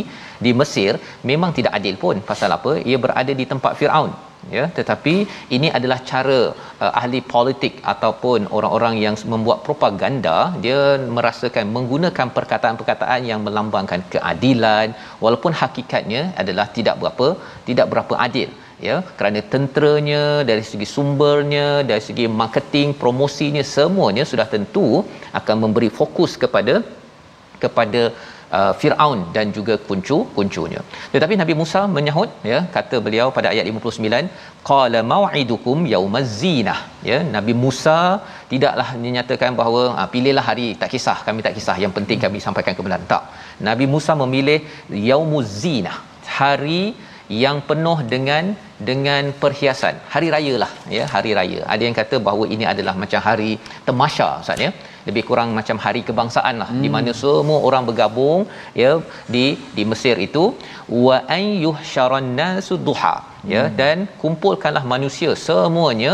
di 0.45 0.53
Mesir 0.61 0.93
memang 1.31 1.51
tidak 1.57 1.73
adil 1.79 1.97
pun. 2.05 2.17
Pasal 2.29 2.51
apa? 2.59 2.73
Ia 2.91 2.99
berada 3.07 3.33
di 3.41 3.47
tempat 3.53 3.73
Firaun 3.81 4.13
ya 4.57 4.63
tetapi 4.77 5.13
ini 5.55 5.67
adalah 5.77 5.97
cara 6.11 6.39
uh, 6.83 6.91
ahli 6.99 7.19
politik 7.33 7.73
ataupun 7.93 8.49
orang-orang 8.57 8.95
yang 9.05 9.15
membuat 9.33 9.59
propaganda 9.67 10.37
dia 10.65 10.81
merasakan 11.17 11.71
menggunakan 11.75 12.27
perkataan-perkataan 12.37 13.21
yang 13.31 13.39
melambangkan 13.45 14.01
keadilan. 14.13 14.87
Walaupun 15.23 15.53
hakikatnya 15.61 16.21
adalah 16.41 16.67
tidak 16.77 16.97
berapa 17.01 17.27
tidak 17.69 17.87
berapa 17.93 18.13
adil 18.27 18.49
ya. 18.87 18.97
Kerana 19.17 19.41
tenteranya 19.53 20.23
dari 20.49 20.63
segi 20.71 20.87
sumbernya 20.95 21.67
dari 21.91 22.03
segi 22.09 22.27
marketing 22.41 22.89
promosinya 23.03 23.63
semuanya 23.75 24.25
sudah 24.33 24.47
tentu 24.55 24.87
akan 25.39 25.55
memberi 25.65 25.89
fokus 25.99 26.33
kepada 26.43 26.75
kepada 27.63 28.01
uh, 28.59 28.73
Firaun 28.79 29.19
dan 29.35 29.45
juga 29.57 29.75
kuncu-kuncunya. 29.87 30.81
Tetapi 31.13 31.33
Nabi 31.41 31.53
Musa 31.61 31.81
menyahut 31.95 32.29
ya 32.51 32.59
kata 32.75 32.97
beliau 33.05 33.27
pada 33.37 33.47
ayat 33.53 33.67
59 33.71 34.65
qala 34.69 34.99
mau'idukum 35.13 35.79
yaumaz 35.93 36.29
zinah. 36.41 36.79
Ya 37.09 37.19
Nabi 37.35 37.55
Musa 37.63 37.97
tidaklah 38.51 38.89
menyatakan 39.05 39.53
bahawa 39.61 39.81
ah, 39.99 40.07
pilihlah 40.15 40.45
hari 40.49 40.67
tak 40.83 40.91
kisah 40.95 41.17
kami 41.27 41.41
tak 41.47 41.55
kisah 41.59 41.77
yang 41.85 41.93
penting 41.97 42.19
kami 42.25 42.39
sampaikan 42.47 42.75
kebenaran. 42.79 43.07
Tak. 43.15 43.23
Nabi 43.69 43.87
Musa 43.95 44.13
memilih 44.23 44.59
yaumuz 45.09 45.49
zinah 45.63 45.97
hari 46.39 46.83
yang 47.45 47.57
penuh 47.69 47.97
dengan 48.13 48.45
dengan 48.89 49.23
perhiasan. 49.41 49.95
Hari 50.13 50.27
raya 50.35 50.53
lah 50.63 50.71
ya 50.95 51.03
hari 51.13 51.31
raya. 51.39 51.59
Ada 51.73 51.83
yang 51.87 51.95
kata 51.99 52.15
bahawa 52.27 52.45
ini 52.55 52.65
adalah 52.73 52.93
macam 53.03 53.21
hari 53.27 53.51
temasya 53.87 54.27
ustaz 54.43 54.65
ya 54.65 54.71
lebih 55.07 55.23
kurang 55.29 55.49
macam 55.59 55.77
hari 55.85 56.01
kebangsaan 56.09 56.55
lah 56.61 56.69
hmm. 56.71 56.81
di 56.83 56.89
mana 56.95 57.11
semua 57.21 57.59
orang 57.67 57.83
bergabung 57.89 58.41
ya 58.81 58.91
di 59.35 59.45
di 59.77 59.83
Mesir 59.91 60.15
itu 60.27 60.43
wa 61.05 61.17
an 61.37 61.43
yuhsharan 61.65 62.29
nasu 62.39 62.77
duha 62.87 63.15
ya 63.55 63.63
hmm. 63.63 63.73
dan 63.81 63.97
kumpulkanlah 64.21 64.85
manusia 64.93 65.31
semuanya 65.47 66.13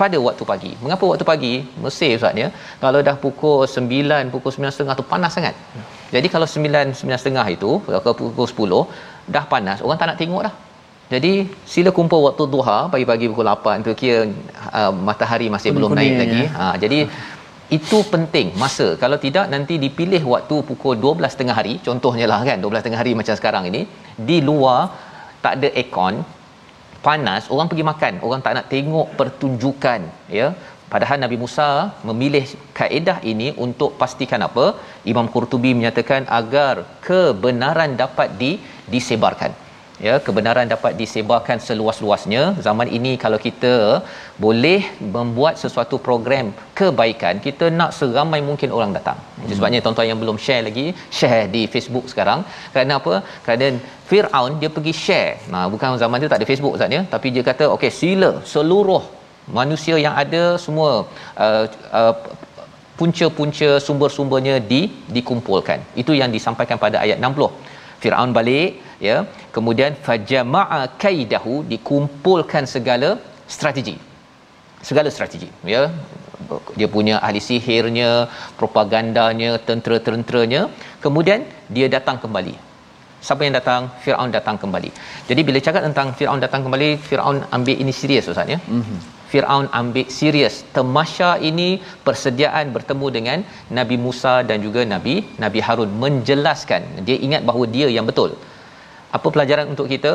pada 0.00 0.16
waktu 0.26 0.44
pagi. 0.50 0.72
Mengapa 0.84 1.04
waktu 1.10 1.24
pagi? 1.32 1.54
Mesir 1.84 2.10
ustaz 2.18 2.42
ya. 2.42 2.48
Kalau 2.82 3.00
dah 3.08 3.16
pukul 3.24 3.58
9, 3.74 4.32
pukul 4.34 4.50
9.30 4.56 5.00
tu 5.00 5.04
panas 5.12 5.32
sangat. 5.36 5.54
Jadi 6.14 6.28
kalau 6.34 6.46
9 6.54 6.92
9.30 7.00 7.56
itu 7.56 7.70
kalau 8.04 8.16
pukul 8.20 8.46
10 8.86 9.34
dah 9.34 9.44
panas, 9.52 9.78
orang 9.84 9.98
tak 10.00 10.08
nak 10.12 10.18
tengok 10.22 10.42
dah. 10.46 10.54
Jadi 11.14 11.32
sila 11.72 11.90
kumpul 11.96 12.20
waktu 12.26 12.44
duha 12.54 12.78
pagi-pagi 12.92 13.26
pukul 13.30 13.46
8 13.50 13.86
tu 13.86 13.92
kira 14.00 14.20
uh, 14.78 14.92
matahari 15.08 15.46
masih 15.54 15.70
Kuning 15.70 15.78
belum 15.78 15.90
naik 15.98 16.14
lagi. 16.22 16.42
Ya. 16.46 16.50
Ha 16.58 16.64
jadi 16.82 16.98
itu 17.74 17.98
penting 18.12 18.54
masa. 18.62 18.86
Kalau 19.02 19.18
tidak 19.24 19.46
nanti 19.52 19.74
dipilih 19.84 20.22
waktu 20.32 20.56
pukul 20.68 20.94
12 21.02 21.38
tengah 21.40 21.56
hari. 21.58 21.74
Contohnya 21.86 22.26
lah 22.30 22.40
kan 22.48 22.58
12 22.62 22.86
tengah 22.86 23.00
hari 23.02 23.12
macam 23.20 23.34
sekarang 23.40 23.64
ini. 23.70 23.82
Di 24.28 24.38
luar 24.48 24.80
tak 25.44 25.54
ada 25.58 25.68
aircon 25.80 26.14
panas 27.06 27.44
orang 27.54 27.68
pergi 27.70 27.84
makan. 27.90 28.14
Orang 28.26 28.40
tak 28.46 28.54
nak 28.58 28.66
tengok 28.74 29.08
pertunjukan 29.18 30.00
ya. 30.38 30.48
Padahal 30.92 31.18
Nabi 31.18 31.36
Musa 31.42 31.68
memilih 32.08 32.46
kaedah 32.78 33.18
ini 33.32 33.48
untuk 33.64 33.98
pastikan 34.00 34.42
apa? 34.48 34.66
Imam 35.12 35.26
Qurtubi 35.34 35.74
menyatakan 35.78 36.30
agar 36.40 36.74
kebenaran 37.06 37.98
dapat 38.02 38.38
di 38.42 38.50
disebarkan 38.94 39.65
ya 40.04 40.14
kebenaran 40.26 40.66
dapat 40.74 40.92
disebarkan 41.00 41.58
seluas-luasnya. 41.66 42.42
Zaman 42.66 42.88
ini 42.98 43.12
kalau 43.24 43.38
kita 43.46 43.74
boleh 44.44 44.80
membuat 45.16 45.54
sesuatu 45.62 45.96
program 46.06 46.46
kebaikan 46.78 47.40
kita 47.46 47.66
nak 47.78 47.90
seramai 47.98 48.40
mungkin 48.48 48.70
orang 48.78 48.92
datang. 48.98 49.18
Itu 49.44 49.52
hmm. 49.52 49.58
sebabnya 49.58 49.80
tuan-tuan 49.84 50.08
yang 50.12 50.20
belum 50.22 50.38
share 50.46 50.64
lagi 50.68 50.86
share 51.18 51.44
di 51.56 51.62
Facebook 51.74 52.06
sekarang. 52.12 52.42
Kerana 52.72 52.94
apa? 53.00 53.14
Kerana 53.46 53.68
Firaun 54.08 54.52
dia 54.62 54.70
pergi 54.76 54.94
share. 55.04 55.32
Nah 55.52 55.64
bukan 55.74 55.98
zaman 56.04 56.24
tu 56.24 56.30
tak 56.32 56.40
ada 56.40 56.48
Facebook 56.52 56.74
Ustaz 56.78 56.96
ya. 56.98 57.02
Tapi 57.14 57.28
dia 57.36 57.44
kata 57.50 57.66
okey 57.76 57.92
sila 58.00 58.32
seluruh 58.54 59.02
manusia 59.58 59.96
yang 60.06 60.14
ada 60.22 60.42
semua 60.64 60.90
uh, 61.44 61.64
uh, 62.00 62.14
punca-punca 62.98 63.70
sumber-sumbernya 63.86 64.54
di 64.72 64.82
dikumpulkan. 65.16 65.80
Itu 66.02 66.12
yang 66.20 66.30
disampaikan 66.36 66.78
pada 66.84 66.98
ayat 67.04 67.18
60 67.20 67.65
Firaun 68.02 68.32
balik 68.38 68.70
ya. 69.08 69.16
Kemudian 69.56 69.92
fajama'a 70.06 70.80
kaidahu 71.04 71.54
dikumpulkan 71.72 72.64
segala 72.74 73.10
strategi. 73.56 73.96
Segala 74.88 75.08
strategi 75.16 75.48
ya. 75.74 75.82
Dia 76.78 76.88
punya 76.96 77.16
ahli 77.26 77.40
sihirnya 77.48 78.10
propagandanya 78.60 79.50
tentera-tenteranya. 79.68 80.62
Kemudian 81.04 81.42
dia 81.76 81.88
datang 81.96 82.18
kembali. 82.24 82.54
Siapa 83.26 83.42
yang 83.46 83.54
datang? 83.58 83.82
Firaun 84.04 84.30
datang 84.38 84.56
kembali. 84.62 84.90
Jadi 85.28 85.40
bila 85.48 85.58
cakap 85.66 85.82
tentang 85.88 86.08
Firaun 86.18 86.40
datang 86.46 86.62
kembali 86.66 86.88
Firaun 87.08 87.38
ambil 87.56 87.76
ini 87.82 87.92
serius 88.00 88.28
ustaz 88.32 88.54
ya. 88.54 88.58
Mm-hmm. 88.60 89.15
Firaun 89.30 89.66
ambil 89.80 90.06
serius. 90.18 90.56
Temasya 90.76 91.30
ini 91.50 91.68
persediaan 92.06 92.70
bertemu 92.76 93.06
dengan 93.16 93.38
Nabi 93.78 93.96
Musa 94.04 94.34
dan 94.48 94.58
juga 94.66 94.82
Nabi 94.94 95.14
Nabi 95.44 95.60
Harun. 95.66 95.90
Menjelaskan. 96.04 96.82
Dia 97.08 97.16
ingat 97.26 97.42
bahawa 97.48 97.66
dia 97.76 97.88
yang 97.96 98.06
betul. 98.10 98.32
Apa 99.16 99.28
pelajaran 99.34 99.66
untuk 99.74 99.88
kita? 99.94 100.12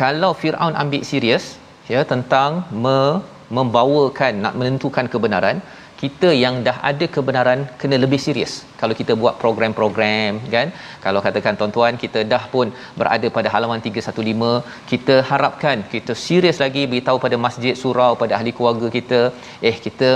Kalau 0.00 0.32
Firaun 0.40 0.74
ambil 0.82 1.02
serius 1.10 1.44
ya 1.92 2.00
tentang 2.12 2.64
me, 2.84 3.00
membawakan 3.56 4.34
nak 4.44 4.54
menentukan 4.60 5.06
kebenaran 5.12 5.56
kita 6.00 6.28
yang 6.42 6.54
dah 6.66 6.76
ada 6.90 7.06
kebenaran 7.14 7.60
kena 7.80 7.96
lebih 8.04 8.20
serius. 8.24 8.52
Kalau 8.80 8.94
kita 9.00 9.12
buat 9.22 9.34
program-program 9.42 10.32
kan? 10.54 10.68
Kalau 11.04 11.20
katakan 11.26 11.54
tuan-tuan 11.60 11.94
kita 12.04 12.22
dah 12.32 12.44
pun 12.54 12.66
berada 13.00 13.28
pada 13.36 13.48
halaman 13.54 13.80
315 13.86 14.90
kita 14.92 15.16
harapkan 15.30 15.86
kita 15.94 16.12
serius 16.26 16.58
lagi 16.64 16.84
beritahu 16.92 17.18
pada 17.24 17.38
masjid 17.46 17.74
surau 17.82 18.12
pada 18.22 18.34
ahli 18.38 18.52
keluarga 18.58 18.90
kita 18.98 19.20
eh 19.70 19.76
kita 19.86 20.10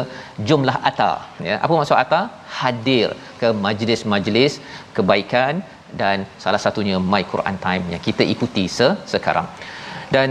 jumlah 0.50 0.76
ata 0.90 1.12
ya 1.48 1.56
apa 1.64 1.72
maksud 1.80 1.98
ata 2.04 2.20
hadir 2.60 3.08
ke 3.40 3.50
majlis-majlis 3.66 4.54
kebaikan 4.98 5.54
dan 6.00 6.26
salah 6.44 6.60
satunya 6.64 6.96
My 7.12 7.22
Quran 7.32 7.56
Time 7.66 7.84
yang 7.92 8.02
kita 8.08 8.22
ikuti 8.34 8.64
se- 8.78 8.96
sekarang. 9.14 9.48
Dan 10.14 10.28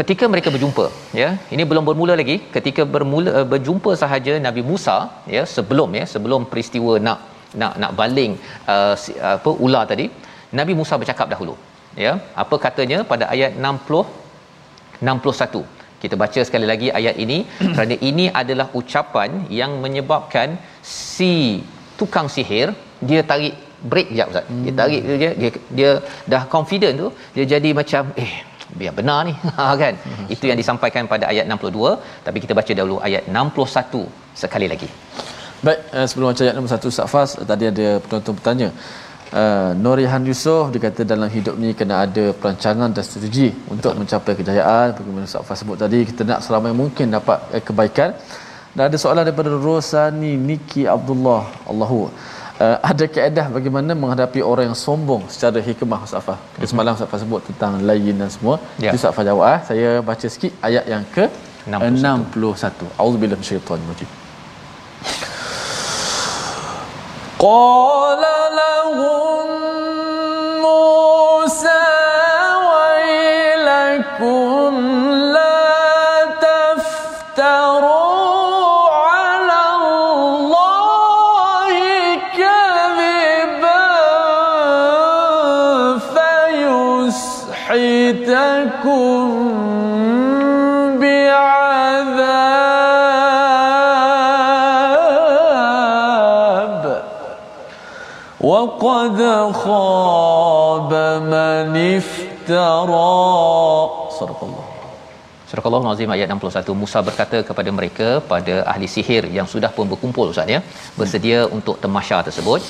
ketika 0.00 0.24
mereka 0.32 0.48
berjumpa 0.54 0.84
ya 1.20 1.28
ini 1.54 1.62
belum 1.70 1.84
bermula 1.88 2.14
lagi. 2.20 2.36
Ketika 2.56 2.82
bermula 2.94 3.30
uh, 3.40 3.46
berjumpa 3.52 3.90
sahaja 4.02 4.34
Nabi 4.46 4.62
Musa 4.70 4.96
ya 5.36 5.42
sebelum 5.56 5.90
ya 6.00 6.04
sebelum 6.14 6.42
peristiwa 6.52 6.94
nak 7.06 7.18
nak 7.60 7.72
nak 7.82 7.92
baling 8.00 8.32
uh, 8.74 8.94
apa 9.34 9.50
ular 9.66 9.84
tadi 9.92 10.06
Nabi 10.58 10.72
Musa 10.80 10.96
bercakap 11.02 11.28
dahulu 11.34 11.54
ya. 12.04 12.14
Apa 12.44 12.56
katanya 12.66 13.00
pada 13.12 13.26
ayat 13.34 13.52
60 13.70 14.06
61 15.10 15.78
kita 16.02 16.14
baca 16.22 16.40
sekali 16.48 16.66
lagi 16.72 16.88
ayat 16.98 17.16
ini. 17.24 17.38
Kerana 17.74 17.96
ini 18.10 18.26
adalah 18.42 18.66
ucapan 18.80 19.30
yang 19.60 19.72
menyebabkan 19.84 20.56
si 20.92 21.34
tukang 22.00 22.28
sihir 22.36 22.68
dia 23.08 23.20
tarik 23.30 23.56
break 23.90 24.08
jap 24.16 24.28
ustaz. 24.32 24.46
Dia 24.64 24.72
tarik 24.80 25.02
dia, 25.22 25.30
dia 25.40 25.50
dia 25.78 25.90
dah 26.32 26.42
confident 26.54 26.94
tu 27.02 27.08
dia 27.36 27.44
jadi 27.54 27.70
macam 27.80 28.04
eh 28.24 28.32
biar 28.78 28.92
benar 28.98 29.20
ni. 29.28 29.34
Ha 29.58 29.64
kan? 29.82 29.94
Hmm. 30.06 30.26
itu 30.34 30.44
yang 30.50 30.58
disampaikan 30.62 31.04
pada 31.12 31.24
ayat 31.32 31.44
62 31.46 32.26
tapi 32.26 32.38
kita 32.44 32.52
baca 32.58 32.72
dahulu 32.78 32.96
ayat 33.08 33.22
61 33.28 34.02
sekali 34.42 34.66
lagi. 34.72 34.88
Baik 35.66 35.78
uh, 35.96 36.06
sebelum 36.08 36.26
baca 36.32 36.42
ayat 36.46 36.56
61 36.56 36.98
Safas 36.98 37.30
tadi 37.52 37.64
ada 37.72 37.86
penonton 38.04 38.34
bertanya. 38.38 38.70
Uh, 39.40 39.70
Norihan 39.84 40.22
Yusof 40.28 40.64
dia 40.74 40.80
kata 40.86 41.02
dalam 41.12 41.28
hidup 41.34 41.54
ni 41.62 41.70
kena 41.80 41.96
ada 42.04 42.24
perancangan 42.40 42.90
dan 42.96 43.04
strategi 43.08 43.48
untuk 43.74 43.92
mencapai 44.00 44.34
kejayaan. 44.40 44.88
Bagaimana 44.98 45.28
Safas 45.34 45.58
sebut 45.62 45.78
tadi 45.84 46.00
kita 46.10 46.22
nak 46.30 46.40
seramai 46.46 46.72
mungkin 46.82 47.08
dapat 47.18 47.38
uh, 47.56 47.62
kebaikan. 47.68 48.12
Dan 48.74 48.82
ada 48.88 48.96
soalan 49.02 49.22
daripada 49.26 49.50
Rosani 49.66 50.32
Niki 50.48 50.82
Abdullah 50.96 51.42
Allahu 51.70 52.00
uh, 52.64 52.76
ada 52.90 53.04
kaedah 53.14 53.46
bagaimana 53.56 53.92
menghadapi 54.02 54.40
orang 54.50 54.64
yang 54.70 54.78
sombong 54.86 55.22
secara 55.34 55.60
hikmah 55.68 56.00
Ustaz 56.08 56.28
Mm-hmm. 56.30 56.68
Semalam 56.70 56.92
Ustaz 56.96 57.20
sebut 57.22 57.40
tentang 57.48 57.72
lain 57.88 58.14
dan 58.20 58.30
semua. 58.36 58.56
Ya. 58.84 58.92
Ustaz 58.96 59.20
jawab 59.28 59.44
ah. 59.52 59.58
Saya 59.68 59.88
baca 60.08 60.26
sikit 60.34 60.52
ayat 60.68 60.84
yang 60.92 61.04
ke 61.14 61.24
61. 61.66 62.36
61. 62.36 63.00
Auzubillahi 63.02 63.38
minasyaitanir 63.40 63.88
rajim. 63.92 64.10
Qala 67.44 68.36
lahum 68.60 69.19
وقد 98.79 99.19
خاب 99.63 100.91
من 101.33 101.75
افترى 101.97 103.11
صدق 104.19 104.41
الله 104.47 104.65
Surah 105.49 105.65
Allah 105.69 105.81
Nazim 105.87 106.09
ayat 106.13 106.27
61 106.35 106.81
Musa 106.81 106.99
berkata 107.07 107.37
kepada 107.49 107.69
mereka 107.77 108.07
pada 108.31 108.55
ahli 108.71 108.87
sihir 108.93 109.23
yang 109.37 109.47
sudah 109.53 109.69
pun 109.75 109.85
berkumpul 109.91 110.31
Ustaz 110.33 110.53
ya 110.53 110.59
bersedia 110.99 111.39
untuk 111.57 111.75
temasya 111.83 112.17
tersebut 112.27 112.61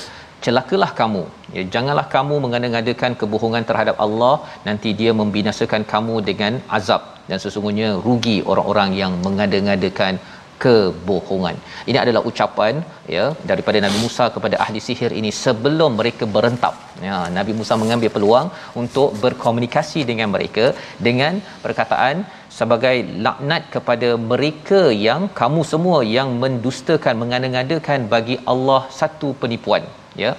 celakalah 0.46 0.90
kamu 1.00 1.24
ya 1.58 1.64
janganlah 1.76 2.06
kamu 2.16 2.36
mengada-ngadakan 2.46 3.12
kebohongan 3.22 3.66
terhadap 3.70 3.96
Allah 4.06 4.36
nanti 4.68 4.92
dia 5.02 5.14
membinasakan 5.22 5.84
kamu 5.94 6.16
dengan 6.30 6.56
azab 6.80 7.04
dan 7.30 7.38
sesungguhnya 7.46 7.90
rugi 8.08 8.38
orang-orang 8.54 8.92
yang 9.02 9.14
mengada-ngadakan 9.28 10.16
kebohongan. 10.63 11.57
Ini 11.91 11.99
adalah 12.05 12.23
ucapan 12.31 12.75
ya 13.15 13.25
daripada 13.51 13.79
Nabi 13.85 13.99
Musa 14.05 14.27
kepada 14.35 14.57
ahli 14.65 14.81
sihir 14.87 15.13
ini 15.21 15.31
sebelum 15.45 15.93
mereka 16.01 16.27
berentap. 16.37 16.75
Ya, 17.09 17.19
Nabi 17.39 17.53
Musa 17.61 17.77
mengambil 17.83 18.11
peluang 18.17 18.49
untuk 18.83 19.09
berkomunikasi 19.25 20.03
dengan 20.11 20.31
mereka 20.37 20.67
dengan 21.09 21.35
perkataan 21.65 22.17
sebagai 22.59 22.97
laknat 23.25 23.63
kepada 23.75 24.09
mereka 24.31 24.81
yang 25.09 25.23
kamu 25.41 25.61
semua 25.73 25.99
yang 26.17 26.31
mendustakan 26.43 27.15
mengada-ngadakan 27.23 28.01
bagi 28.15 28.37
Allah 28.53 28.83
satu 29.01 29.29
penipuan 29.43 29.85
ya 30.23 30.33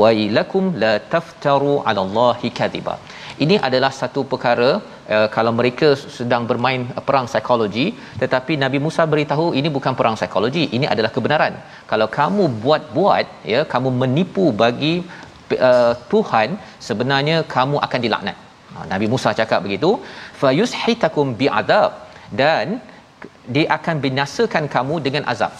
wailakum 0.00 0.64
la 0.82 0.94
taftaru 1.14 1.72
'ala 1.86 2.00
Allahi 2.06 2.50
kadhiba 2.60 2.94
ini 3.44 3.56
adalah 3.68 3.90
satu 4.00 4.20
perkara 4.32 4.70
uh, 5.14 5.28
kalau 5.36 5.52
mereka 5.58 5.88
sedang 6.16 6.42
bermain 6.50 6.82
perang 7.08 7.26
psikologi 7.30 7.86
tetapi 8.22 8.52
Nabi 8.64 8.78
Musa 8.86 9.02
beritahu 9.12 9.46
ini 9.58 9.68
bukan 9.76 9.94
perang 9.98 10.16
psikologi 10.18 10.64
ini 10.76 10.86
adalah 10.94 11.10
kebenaran. 11.16 11.54
Kalau 11.90 12.08
kamu 12.18 12.44
buat-buat 12.64 13.26
ya 13.52 13.60
kamu 13.74 13.90
menipu 14.02 14.46
bagi 14.62 14.94
uh, 15.68 15.94
Tuhan 16.12 16.58
sebenarnya 16.88 17.38
kamu 17.56 17.78
akan 17.86 18.00
dilaknat. 18.06 18.36
Ha, 18.74 18.78
Nabi 18.92 19.06
Musa 19.12 19.30
cakap 19.40 19.60
begitu 19.66 19.90
fayushitakum 20.42 21.32
bi'adab 21.40 21.90
dan 22.40 22.66
dia 23.54 23.66
akan 23.78 23.96
binasakan 24.04 24.64
kamu 24.76 24.94
dengan 25.06 25.24
azab 25.32 25.52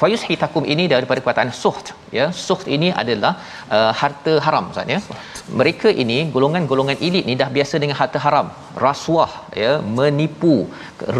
fayus 0.00 0.22
hitakum 0.28 0.64
ini 0.72 0.84
daripada 0.92 1.20
perkataan 1.24 1.50
suht 1.62 1.86
ya. 2.18 2.26
Suht 2.46 2.66
ini 2.76 2.88
adalah 3.02 3.32
uh, 3.76 3.92
harta 4.00 4.34
haram 4.46 4.64
Ustaz 4.72 4.94
ya. 4.94 5.00
Mereka 5.60 5.88
ini 6.02 6.18
golongan-golongan 6.34 6.98
elit 7.08 7.24
ni 7.30 7.34
dah 7.42 7.48
biasa 7.56 7.74
dengan 7.82 7.96
harta 8.00 8.20
haram. 8.26 8.46
Rasuah 8.86 9.32
ya 9.62 9.72
menipu 9.98 10.56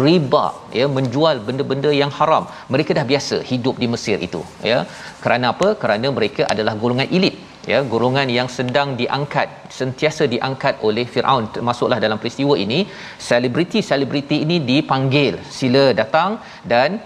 riba 0.01 0.45
ya 0.79 0.87
menjual 0.97 1.37
benda-benda 1.49 1.91
yang 2.01 2.13
haram. 2.19 2.45
Mereka 2.75 2.93
dah 2.99 3.05
biasa 3.11 3.37
hidup 3.51 3.77
di 3.83 3.89
Mesir 3.93 4.17
itu 4.29 4.41
ya. 4.71 4.79
Kerana 5.25 5.47
apa? 5.53 5.69
Kerana 5.83 6.09
mereka 6.19 6.43
adalah 6.53 6.75
golongan 6.83 7.09
elit 7.19 7.37
ya. 7.71 7.81
Golongan 7.93 8.27
yang 8.37 8.49
sedang 8.57 8.89
diangkat 9.01 9.49
sentiasa 9.79 10.25
diangkat 10.33 10.75
oleh 10.87 11.05
Firaun. 11.13 11.45
Termasuklah 11.57 11.99
dalam 12.05 12.19
peristiwa 12.23 12.55
ini 12.65 12.79
selebriti-selebriti 13.29 14.39
ini 14.47 14.57
dipanggil. 14.71 15.35
Sila 15.59 15.85
datang 16.01 16.31
dan 16.73 16.99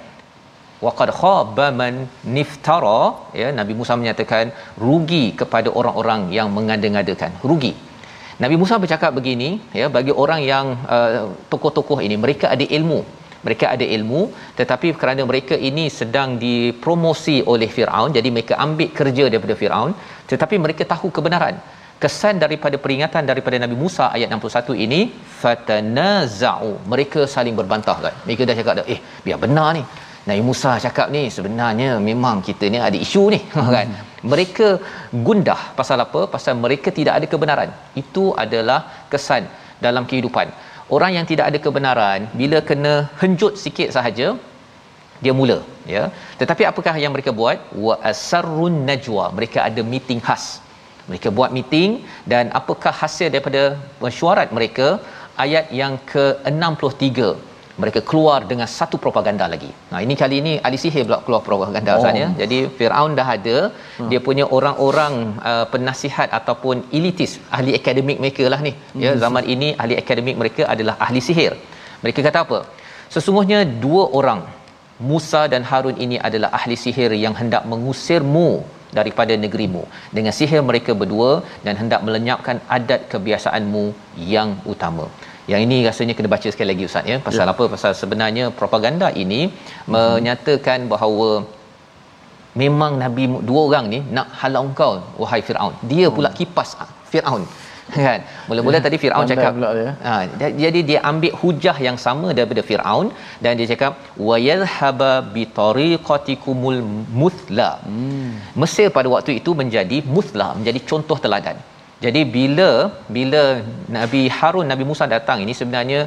waqad 0.86 1.10
khaba 1.20 1.68
man 1.82 1.94
niftara. 2.36 3.02
Ya 3.42 3.48
Nabi 3.60 3.74
Musa 3.80 3.96
menyatakan 4.02 4.52
rugi 4.86 5.26
kepada 5.42 5.70
orang-orang 5.80 6.22
yang 6.38 6.50
mengada-ngadakan. 6.58 7.34
Rugi. 7.52 7.74
Nabi 8.44 8.56
Musa 8.62 8.76
bercakap 8.84 9.12
begini 9.18 9.50
ya 9.80 9.88
bagi 9.96 10.14
orang 10.24 10.42
yang 10.52 10.66
uh, 10.96 11.18
tokoh-tokoh 11.52 12.00
ini 12.06 12.16
mereka 12.24 12.46
ada 12.56 12.66
ilmu. 12.78 13.02
Mereka 13.46 13.66
ada 13.74 13.86
ilmu 13.98 14.22
tetapi 14.60 14.88
kerana 15.02 15.22
mereka 15.30 15.56
ini 15.70 15.86
sedang 16.00 16.30
dipromosi 16.44 17.38
oleh 17.54 17.70
Firaun 17.76 18.10
jadi 18.18 18.30
mereka 18.36 18.54
ambil 18.66 18.90
kerja 19.00 19.24
daripada 19.34 19.56
Firaun 19.62 19.94
tetapi 20.32 20.58
mereka 20.66 20.86
tahu 20.94 21.10
kebenaran. 21.18 21.56
Kesan 22.04 22.36
daripada 22.44 22.76
peringatan 22.84 23.24
daripada 23.30 23.58
Nabi 23.64 23.76
Musa 23.82 24.06
ayat 24.16 24.30
61 24.36 24.86
ini 24.86 25.02
fatanaza'u. 25.42 26.72
Mereka 26.94 27.30
saling 27.34 27.58
berbantah 27.60 27.98
kan 28.06 28.16
mereka 28.26 28.42
dah 28.50 28.56
cakap 28.60 28.74
dah 28.80 28.86
eh 28.94 29.00
biar 29.26 29.38
benar 29.46 29.70
ni 29.78 29.84
Nabi 30.30 30.42
Musa 30.48 30.72
cakap 30.86 31.08
ni 31.16 31.22
sebenarnya 31.36 31.90
memang 32.10 32.46
kita 32.48 32.66
ni 32.74 32.80
ada 32.88 32.98
isu 33.06 33.24
ni 33.34 33.40
kan? 33.76 33.90
Mereka 34.32 34.68
gundah 35.28 35.62
pasal 35.80 35.98
apa? 36.06 36.22
Pasal 36.36 36.54
mereka 36.66 36.90
tidak 37.00 37.14
ada 37.18 37.28
kebenaran. 37.34 37.70
Itu 38.02 38.26
adalah 38.44 38.80
kesan 39.12 39.46
dalam 39.86 40.06
kehidupan. 40.10 40.48
Orang 40.96 41.12
yang 41.18 41.26
tidak 41.32 41.46
ada 41.50 41.60
kebenaran 41.66 42.20
bila 42.42 42.60
kena 42.70 42.94
henjut 43.22 43.54
sikit 43.64 43.90
sahaja 43.98 44.28
dia 45.24 45.34
mula 45.40 45.58
ya. 45.96 46.04
Tetapi 46.42 46.64
apakah 46.72 46.94
yang 47.04 47.14
mereka 47.16 47.32
buat? 47.40 47.58
Wa 47.86 47.96
asarrun 48.12 48.76
najwa. 48.90 49.26
Mereka 49.38 49.60
ada 49.70 49.82
meeting 49.94 50.22
khas. 50.28 50.46
Mereka 51.10 51.30
buat 51.38 51.52
meeting 51.58 51.90
dan 52.32 52.54
apakah 52.60 52.94
hasil 53.02 53.28
daripada 53.34 53.64
mesyuarat 54.04 54.50
mereka? 54.58 54.88
Ayat 55.44 55.66
yang 55.82 55.94
ke-63 56.12 57.51
mereka 57.82 58.00
keluar 58.10 58.40
dengan 58.52 58.68
satu 58.78 58.96
propaganda 59.04 59.46
lagi. 59.54 59.72
Nah 59.92 60.00
ini 60.06 60.16
kali 60.22 60.36
ini 60.42 60.54
ahli 60.66 60.78
sihir 60.84 61.04
pula 61.08 61.20
keluar 61.26 61.42
propaganda 61.48 61.94
oh. 61.98 62.14
ya. 62.22 62.28
Jadi 62.42 62.58
Firaun 62.78 63.14
dah 63.20 63.28
ada 63.36 63.58
hmm. 63.74 64.10
dia 64.12 64.20
punya 64.28 64.46
orang-orang 64.58 65.14
uh, 65.52 65.66
penasihat 65.74 66.30
ataupun 66.40 66.76
elitis 67.00 67.34
ahli 67.58 67.74
akademik 67.80 68.20
mereka 68.24 68.46
lah 68.54 68.62
ni. 68.68 68.74
Ya, 68.74 68.80
hmm. 68.80 69.04
Ya 69.06 69.12
zaman 69.24 69.44
ini 69.56 69.70
ahli 69.84 69.98
akademik 70.04 70.38
mereka 70.42 70.64
adalah 70.74 70.96
ahli 71.06 71.22
sihir. 71.30 71.54
Mereka 72.04 72.20
kata 72.28 72.42
apa? 72.46 72.60
Sesungguhnya 73.16 73.62
dua 73.86 74.04
orang 74.20 74.42
Musa 75.12 75.42
dan 75.54 75.64
Harun 75.70 75.98
ini 76.06 76.18
adalah 76.28 76.50
ahli 76.60 76.76
sihir 76.84 77.12
yang 77.24 77.34
hendak 77.40 77.64
mengusirmu 77.72 78.50
daripada 78.98 79.34
negerimu 79.44 79.84
dengan 80.16 80.34
sihir 80.40 80.62
mereka 80.70 80.92
berdua 81.02 81.32
dan 81.66 81.76
hendak 81.82 82.02
melenyapkan 82.08 82.58
adat 82.78 83.02
kebiasaanmu 83.12 83.86
yang 84.36 84.50
utama. 84.74 85.06
Yang 85.52 85.62
ini 85.68 85.78
rasanya 85.88 86.14
kena 86.18 86.30
baca 86.36 86.48
sekali 86.54 86.70
lagi 86.72 86.84
ustaz 86.89 87.12
ya. 87.12 87.18
Pasal 87.28 87.46
ya. 87.46 87.54
apa? 87.54 87.64
Pasal 87.74 87.92
sebenarnya 88.02 88.46
propaganda 88.60 89.10
ini 89.24 89.42
hmm. 89.48 89.92
menyatakan 89.96 90.86
bahawa 90.94 91.30
memang 92.62 92.94
nabi 93.04 93.26
dua 93.50 93.62
orang 93.68 93.86
ni 93.94 94.00
nak 94.18 94.30
halau 94.42 94.66
kau 94.82 94.94
wahai 95.24 95.42
Firaun. 95.50 95.74
Dia 95.92 96.08
pula 96.18 96.32
hmm. 96.32 96.39
kipas 96.39 96.72
ah, 96.84 96.89
Firaun. 97.14 97.46
kan 98.06 98.20
mula-mula 98.50 98.78
ya, 98.80 98.84
tadi 98.86 98.98
Firaun 99.04 99.28
cakap 99.32 99.54
ha 100.08 100.14
jadi 100.64 100.80
dia 100.89 101.00
ambil 101.12 101.34
hujah 101.42 101.76
yang 101.88 101.98
sama 102.06 102.28
daripada 102.38 102.62
Firaun 102.70 103.08
dan 103.44 103.60
dia 103.60 103.68
cakap 103.74 103.94
wa 104.28 104.38
yadhhaba 104.50 105.12
bi 105.36 105.44
tariqatikumul 105.60 106.82
muthla 107.22 107.72
hmm. 107.88 108.32
Mesir 108.64 108.88
pada 108.98 109.10
waktu 109.16 109.34
itu 109.39 109.54
menjadi 109.62 110.00
muthla 110.16 110.48
menjadi 110.60 110.82
contoh 110.92 111.18
teladan 111.26 111.60
jadi 112.04 112.22
bila 112.36 112.70
bila 113.16 113.41
Nabi 113.97 114.22
Harun 114.38 114.68
Nabi 114.72 114.86
Musa 114.89 115.06
datang 115.16 115.39
ini 115.45 115.54
sebenarnya 115.60 115.99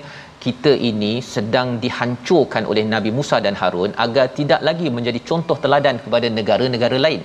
kita 0.45 0.73
ini 0.89 1.13
sedang 1.35 1.69
dihancurkan 1.85 2.63
oleh 2.71 2.85
Nabi 2.95 3.11
Musa 3.19 3.37
dan 3.45 3.55
Harun 3.61 3.93
agar 4.05 4.27
tidak 4.39 4.61
lagi 4.69 4.89
menjadi 4.97 5.21
contoh 5.29 5.57
teladan 5.65 5.99
kepada 6.05 6.29
negara-negara 6.39 6.99
lain. 7.07 7.23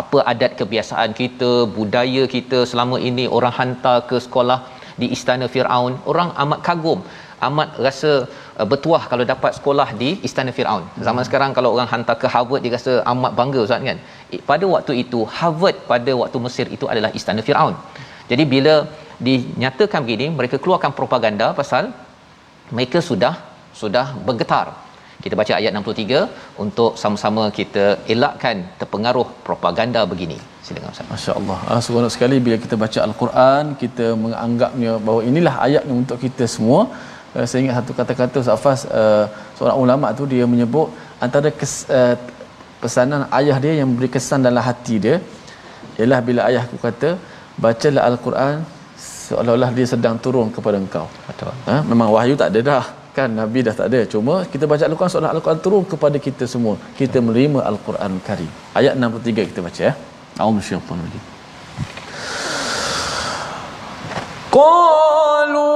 Apa 0.00 0.18
adat 0.32 0.52
kebiasaan 0.60 1.10
kita, 1.20 1.50
budaya 1.76 2.24
kita 2.34 2.58
selama 2.70 2.96
ini 3.10 3.24
orang 3.36 3.54
hantar 3.58 3.96
ke 4.10 4.16
sekolah 4.26 4.58
di 5.00 5.06
istana 5.16 5.46
Firaun, 5.54 5.94
orang 6.10 6.30
amat 6.42 6.60
kagum, 6.68 7.00
amat 7.48 7.68
rasa 7.86 8.12
uh, 8.60 8.66
bertuah 8.72 9.02
kalau 9.10 9.24
dapat 9.32 9.52
sekolah 9.58 9.88
di 10.00 10.10
istana 10.28 10.52
Firaun. 10.56 10.84
Zaman 11.06 11.22
hmm. 11.22 11.28
sekarang 11.28 11.50
kalau 11.58 11.70
orang 11.76 11.88
hantar 11.92 12.16
ke 12.22 12.28
Harvard 12.34 12.62
dia 12.64 12.74
rasa 12.78 12.94
amat 13.12 13.32
bangga 13.40 13.60
ustaz 13.66 13.88
kan. 13.90 14.00
Pada 14.50 14.64
waktu 14.74 14.92
itu 15.02 15.20
Harvard 15.38 15.76
pada 15.92 16.12
waktu 16.22 16.38
Mesir 16.46 16.66
itu 16.76 16.84
adalah 16.92 17.10
istana 17.18 17.42
Firaun. 17.46 17.76
Jadi 18.30 18.44
bila 18.54 18.74
dinyatakan 19.28 20.00
begini 20.06 20.26
mereka 20.38 20.56
keluarkan 20.64 20.92
propaganda 20.98 21.46
pasal 21.60 21.84
mereka 22.76 22.98
sudah 23.10 23.34
sudah 23.80 24.06
bergetar. 24.26 24.66
Kita 25.24 25.34
baca 25.40 25.52
ayat 25.58 25.72
63 25.78 26.20
untuk 26.64 26.90
sama-sama 27.02 27.44
kita 27.58 27.84
elakkan 28.14 28.56
terpengaruh 28.80 29.26
propaganda 29.46 30.00
begini. 30.12 30.38
Silakan 30.66 30.92
Ustaz. 30.94 31.08
Masya-Allah. 31.14 31.58
Ah, 31.70 31.80
seronok 31.84 32.12
sekali 32.16 32.36
bila 32.46 32.56
kita 32.64 32.76
baca 32.84 32.98
Al-Quran, 33.06 33.64
kita 33.82 34.06
menganggapnya 34.24 34.92
bahawa 35.06 35.22
inilah 35.30 35.54
ayatnya 35.66 35.94
untuk 36.02 36.18
kita 36.24 36.46
semua. 36.54 36.80
Uh, 37.34 37.44
saya 37.48 37.60
ingat 37.64 37.76
satu 37.80 37.92
kata-kata 37.98 38.36
Ustaz 38.44 38.62
Fas, 38.64 38.80
uh, 39.00 39.24
seorang 39.58 39.78
ulama 39.84 40.06
tu 40.18 40.24
dia 40.32 40.44
menyebut 40.52 40.88
antara 41.26 41.48
kes, 41.60 41.74
uh, 41.98 42.14
pesanan 42.82 43.22
ayah 43.38 43.58
dia 43.64 43.72
yang 43.80 43.90
beri 43.96 44.08
kesan 44.14 44.46
dalam 44.46 44.62
hati 44.68 44.96
dia 45.04 45.16
ialah 45.98 46.20
bila 46.28 46.40
ayahku 46.50 46.76
kata 46.86 47.10
bacalah 47.64 48.02
al-Quran 48.10 48.56
seolah-olah 49.04 49.70
dia 49.76 49.86
sedang 49.92 50.16
turun 50.24 50.48
kepada 50.56 50.76
engkau. 50.84 51.06
Betul. 51.28 51.52
Ha? 51.68 51.76
memang 51.90 52.08
wahyu 52.16 52.34
tak 52.42 52.50
ada 52.52 52.60
dah 52.70 52.84
kan 53.18 53.30
nabi 53.40 53.60
dah 53.66 53.74
tak 53.78 53.86
ada 53.90 54.00
cuma 54.12 54.34
kita 54.52 54.64
baca 54.70 54.82
al-Quran 54.88 55.12
seolah 55.14 55.30
al-Quran 55.34 55.60
turun 55.64 55.82
kepada 55.92 56.16
kita 56.26 56.44
semua 56.52 56.74
kita 57.00 57.18
menerima 57.26 57.60
al-Quran 57.70 58.12
Karim 58.28 58.52
ayat 58.80 58.94
63 58.94 59.50
kita 59.50 59.60
baca 59.66 59.80
ya 59.88 59.92
a'udzu 60.42 60.62
syaitan 60.68 60.98
lagi 61.04 61.20
qalu 64.56 65.66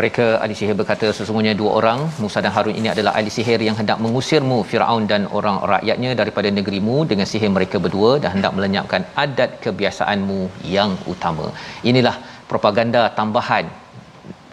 mereka 0.00 0.26
ahli 0.42 0.54
sihir 0.58 0.76
berkata 0.80 1.06
sesungguhnya 1.18 1.54
dua 1.60 1.70
orang 1.78 2.00
Musa 2.22 2.38
dan 2.44 2.52
Harun 2.56 2.76
ini 2.80 2.88
adalah 2.94 3.12
ahli 3.18 3.30
sihir 3.36 3.60
yang 3.68 3.76
hendak 3.80 3.98
mengusirmu 4.04 4.58
Firaun 4.70 5.04
dan 5.12 5.24
orang 5.38 5.58
rakyatnya 5.72 6.12
daripada 6.20 6.48
negerimu 6.58 6.96
dengan 7.10 7.28
sihir 7.32 7.50
mereka 7.56 7.78
berdua 7.84 8.12
dan 8.22 8.30
hendak 8.36 8.54
melenyapkan 8.58 9.04
adat 9.24 9.52
kebiasaanmu 9.66 10.40
yang 10.76 10.92
utama. 11.14 11.46
Inilah 11.92 12.16
propaganda 12.52 13.02
tambahan 13.20 13.66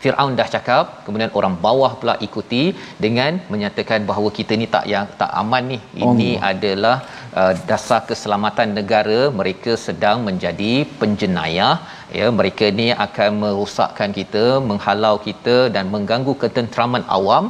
Firaun 0.01 0.33
dah 0.39 0.47
cakap 0.55 0.85
kemudian 1.05 1.31
orang 1.39 1.53
bawah 1.65 1.91
pula 1.99 2.15
ikuti 2.27 2.63
dengan 3.05 3.39
menyatakan 3.53 4.01
bahawa 4.09 4.29
kita 4.37 4.53
ni 4.61 4.67
tak 4.75 4.85
yang 4.93 5.05
tak 5.21 5.31
aman 5.41 5.63
ni 5.71 5.79
ini 6.05 6.29
oh. 6.37 6.49
adalah 6.51 6.97
uh, 7.39 7.53
dasar 7.69 7.99
keselamatan 8.09 8.77
negara 8.79 9.19
mereka 9.39 9.73
sedang 9.85 10.19
menjadi 10.27 10.73
penjenayah 10.99 11.73
ya 12.19 12.27
mereka 12.39 12.65
ni 12.79 12.87
akan 13.05 13.29
merosakkan 13.43 14.11
kita 14.19 14.45
menghalau 14.69 15.15
kita 15.27 15.57
dan 15.77 15.87
mengganggu 15.95 16.35
ketenteraman 16.43 17.05
awam. 17.17 17.45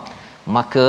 Maka 0.57 0.87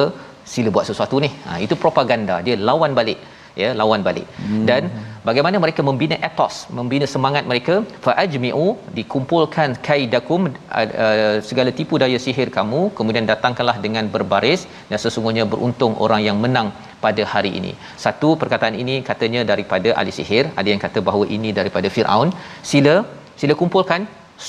sila 0.53 0.69
buat 0.75 0.87
sesuatu 0.91 1.17
ni. 1.25 1.31
Ha 1.47 1.59
itu 1.67 1.75
propaganda. 1.85 2.39
Dia 2.47 2.57
lawan 2.69 2.93
balik. 3.01 3.21
Ya 3.61 3.69
lawan 3.81 4.01
balik. 4.07 4.27
Hmm. 4.41 4.65
dan 4.69 4.83
bagaimana 5.29 5.57
mereka 5.63 5.81
membina 5.89 6.17
etos 6.29 6.57
membina 6.79 7.07
semangat 7.15 7.45
mereka? 7.51 7.75
Fa 8.05 8.13
ajmi'u 8.25 8.67
dikumpulkan 8.99 9.71
kaidakum 9.89 10.43
uh, 10.83 11.37
segala 11.49 11.71
tipu 11.79 11.99
daya 12.03 12.19
sihir 12.27 12.51
kamu. 12.59 12.83
Kemudian 12.99 13.27
datangkanlah 13.33 13.77
dengan 13.87 14.07
berbaris 14.15 14.63
dan 14.91 15.01
sesungguhnya 15.05 15.47
beruntung 15.55 15.95
orang 16.07 16.23
yang 16.29 16.39
menang 16.45 16.71
pada 17.05 17.25
hari 17.33 17.51
ini. 17.61 17.73
Satu 18.05 18.31
perkataan 18.43 18.77
ini 18.83 18.97
katanya 19.11 19.43
daripada 19.53 19.91
ahli 20.01 20.15
sihir. 20.21 20.45
Ada 20.61 20.69
yang 20.75 20.83
kata 20.87 21.01
bahawa 21.09 21.27
ini 21.39 21.51
daripada 21.61 21.91
Firaun. 21.97 22.31
Sila 22.73 22.97
sila 23.41 23.55
kumpulkan 23.63 24.03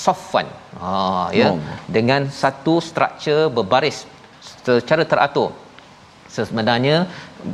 softwan 0.04 0.48
ha 0.82 0.92
ya 1.40 1.48
oh. 1.50 1.58
dengan 1.96 2.22
satu 2.42 2.74
struktur 2.88 3.40
berbaris 3.56 3.98
secara 4.66 5.04
teratur 5.12 5.50
sebenarnya 6.36 6.96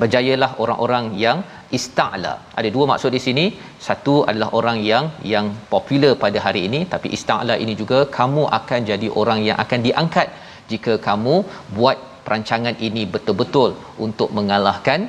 berjayalah 0.00 0.50
orang-orang 0.62 1.04
yang 1.24 1.38
ista'la. 1.78 2.34
Ada 2.58 2.68
dua 2.76 2.84
maksud 2.90 3.10
di 3.16 3.20
sini. 3.26 3.44
Satu 3.86 4.14
adalah 4.28 4.48
orang 4.58 4.78
yang 4.90 5.04
yang 5.34 5.46
popular 5.74 6.12
pada 6.24 6.38
hari 6.46 6.62
ini 6.68 6.80
tapi 6.92 7.08
ista'la 7.16 7.54
ini 7.64 7.74
juga 7.82 7.98
kamu 8.18 8.42
akan 8.58 8.80
jadi 8.90 9.08
orang 9.20 9.40
yang 9.48 9.58
akan 9.64 9.80
diangkat 9.86 10.28
jika 10.72 10.92
kamu 11.08 11.34
buat 11.78 11.98
perancangan 12.26 12.76
ini 12.88 13.02
betul-betul 13.14 13.70
untuk 14.06 14.30
mengalahkan 14.38 15.00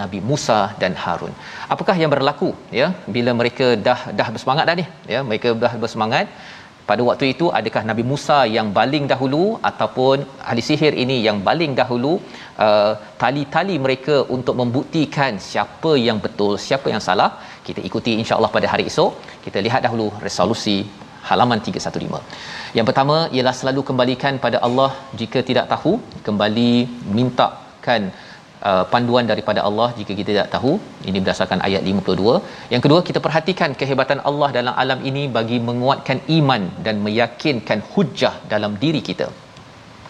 Nabi 0.00 0.18
Musa 0.30 0.58
dan 0.82 0.92
Harun. 1.02 1.32
Apakah 1.74 1.96
yang 2.02 2.10
berlaku 2.14 2.50
ya? 2.80 2.88
Bila 3.16 3.32
mereka 3.40 3.66
dah 3.86 4.00
dah 4.18 4.28
bersemangat 4.34 4.64
dah 4.70 4.76
ni 4.80 4.86
ya? 5.14 5.20
Mereka 5.30 5.50
dah 5.64 5.72
bersemangat 5.84 6.26
pada 6.88 7.02
waktu 7.08 7.26
itu 7.32 7.46
adakah 7.58 7.82
Nabi 7.90 8.04
Musa 8.10 8.38
yang 8.56 8.68
baling 8.78 9.04
dahulu 9.12 9.44
ataupun 9.70 10.26
ahli 10.48 10.62
sihir 10.68 10.92
ini 11.04 11.16
yang 11.26 11.38
baling 11.46 11.72
dahulu 11.80 12.12
uh, 12.66 12.92
tali-tali 13.22 13.76
mereka 13.86 14.16
untuk 14.36 14.56
membuktikan 14.60 15.40
siapa 15.50 15.92
yang 16.08 16.20
betul 16.26 16.52
siapa 16.68 16.88
yang 16.94 17.02
salah? 17.08 17.30
Kita 17.68 17.80
ikuti 17.88 18.14
insya-Allah 18.22 18.52
pada 18.56 18.68
hari 18.74 18.86
esok. 18.92 19.12
Kita 19.46 19.60
lihat 19.66 19.82
dahulu 19.88 20.08
resolusi 20.26 20.78
halaman 21.28 21.58
315 21.66 22.76
yang 22.78 22.86
pertama 22.88 23.16
ialah 23.36 23.54
selalu 23.60 23.80
kembalikan 23.88 24.34
pada 24.44 24.58
Allah 24.66 24.90
jika 25.20 25.40
tidak 25.48 25.66
tahu 25.72 25.92
kembali 26.26 26.72
mintakan 27.16 28.02
uh, 28.70 28.84
panduan 28.92 29.26
daripada 29.32 29.60
Allah 29.68 29.88
jika 29.98 30.12
kita 30.18 30.28
tidak 30.34 30.50
tahu. 30.56 30.72
Ini 31.08 31.18
berdasarkan 31.22 31.60
ayat 31.68 31.82
52 31.92 32.72
yang 32.74 32.82
kedua 32.84 33.00
kita 33.08 33.20
perhatikan 33.26 33.72
kehebatan 33.80 34.20
Allah 34.30 34.50
dalam 34.58 34.74
alam 34.84 35.00
ini 35.10 35.24
bagi 35.38 35.58
menguatkan 35.70 36.20
iman 36.38 36.64
dan 36.86 36.98
meyakinkan 37.06 37.80
hujah 37.94 38.34
dalam 38.54 38.74
diri 38.84 39.02
kita. 39.10 39.28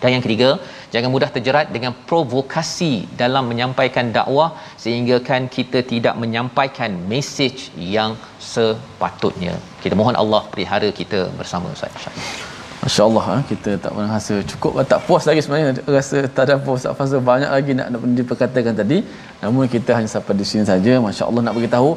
Dan 0.02 0.12
yang 0.14 0.24
ketiga 0.24 0.48
jangan 0.94 1.11
mudah 1.14 1.28
terjerat 1.34 1.68
dengan 1.76 1.92
provokasi 2.09 2.92
dalam 3.22 3.44
menyampaikan 3.50 4.09
dakwah 4.16 4.48
sehingga 4.84 5.18
kan 5.28 5.48
kita 5.57 5.80
tidak 5.92 6.14
menyampaikan 6.22 6.92
mesej 7.12 7.57
yang 7.96 8.12
sepatutnya. 8.55 9.55
Kita 9.84 9.96
mohon 10.00 10.18
Allah 10.24 10.42
pelihara 10.55 10.90
kita 11.00 11.22
bersama 11.40 11.72
Ustaz. 11.76 11.96
insyaallah 11.96 12.53
Masya-Allah 12.85 13.24
ha? 13.32 13.37
kita 13.51 13.70
tak 13.82 13.91
pernah 13.97 14.11
rasa 14.16 14.35
cukup 14.51 14.72
tak 14.93 15.01
puas 15.07 15.22
lagi 15.28 15.41
sebenarnya. 15.45 15.68
Rasa 15.97 16.16
tak 16.37 16.45
ada 16.47 16.55
puas 16.64 16.80
tak 16.87 16.93
fasa 16.99 17.16
banyak 17.30 17.51
lagi 17.57 17.72
nak 17.78 17.87
nak 17.93 18.01
diperkatakan 18.18 18.74
tadi. 18.80 18.99
Namun 19.43 19.70
kita 19.74 19.91
hanya 19.97 20.11
sampai 20.14 20.35
di 20.41 20.47
sini 20.51 20.64
saja. 20.70 20.93
masya-Allah 21.07 21.43
nak 21.47 21.55
bagi 21.59 21.70
tahu 21.76 21.91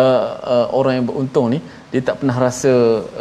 uh, 0.00 0.22
uh, 0.54 0.66
orang 0.78 0.94
yang 0.98 1.06
beruntung 1.10 1.46
ni 1.54 1.58
dia 1.92 2.00
tak 2.08 2.16
pernah 2.20 2.36
rasa 2.46 2.72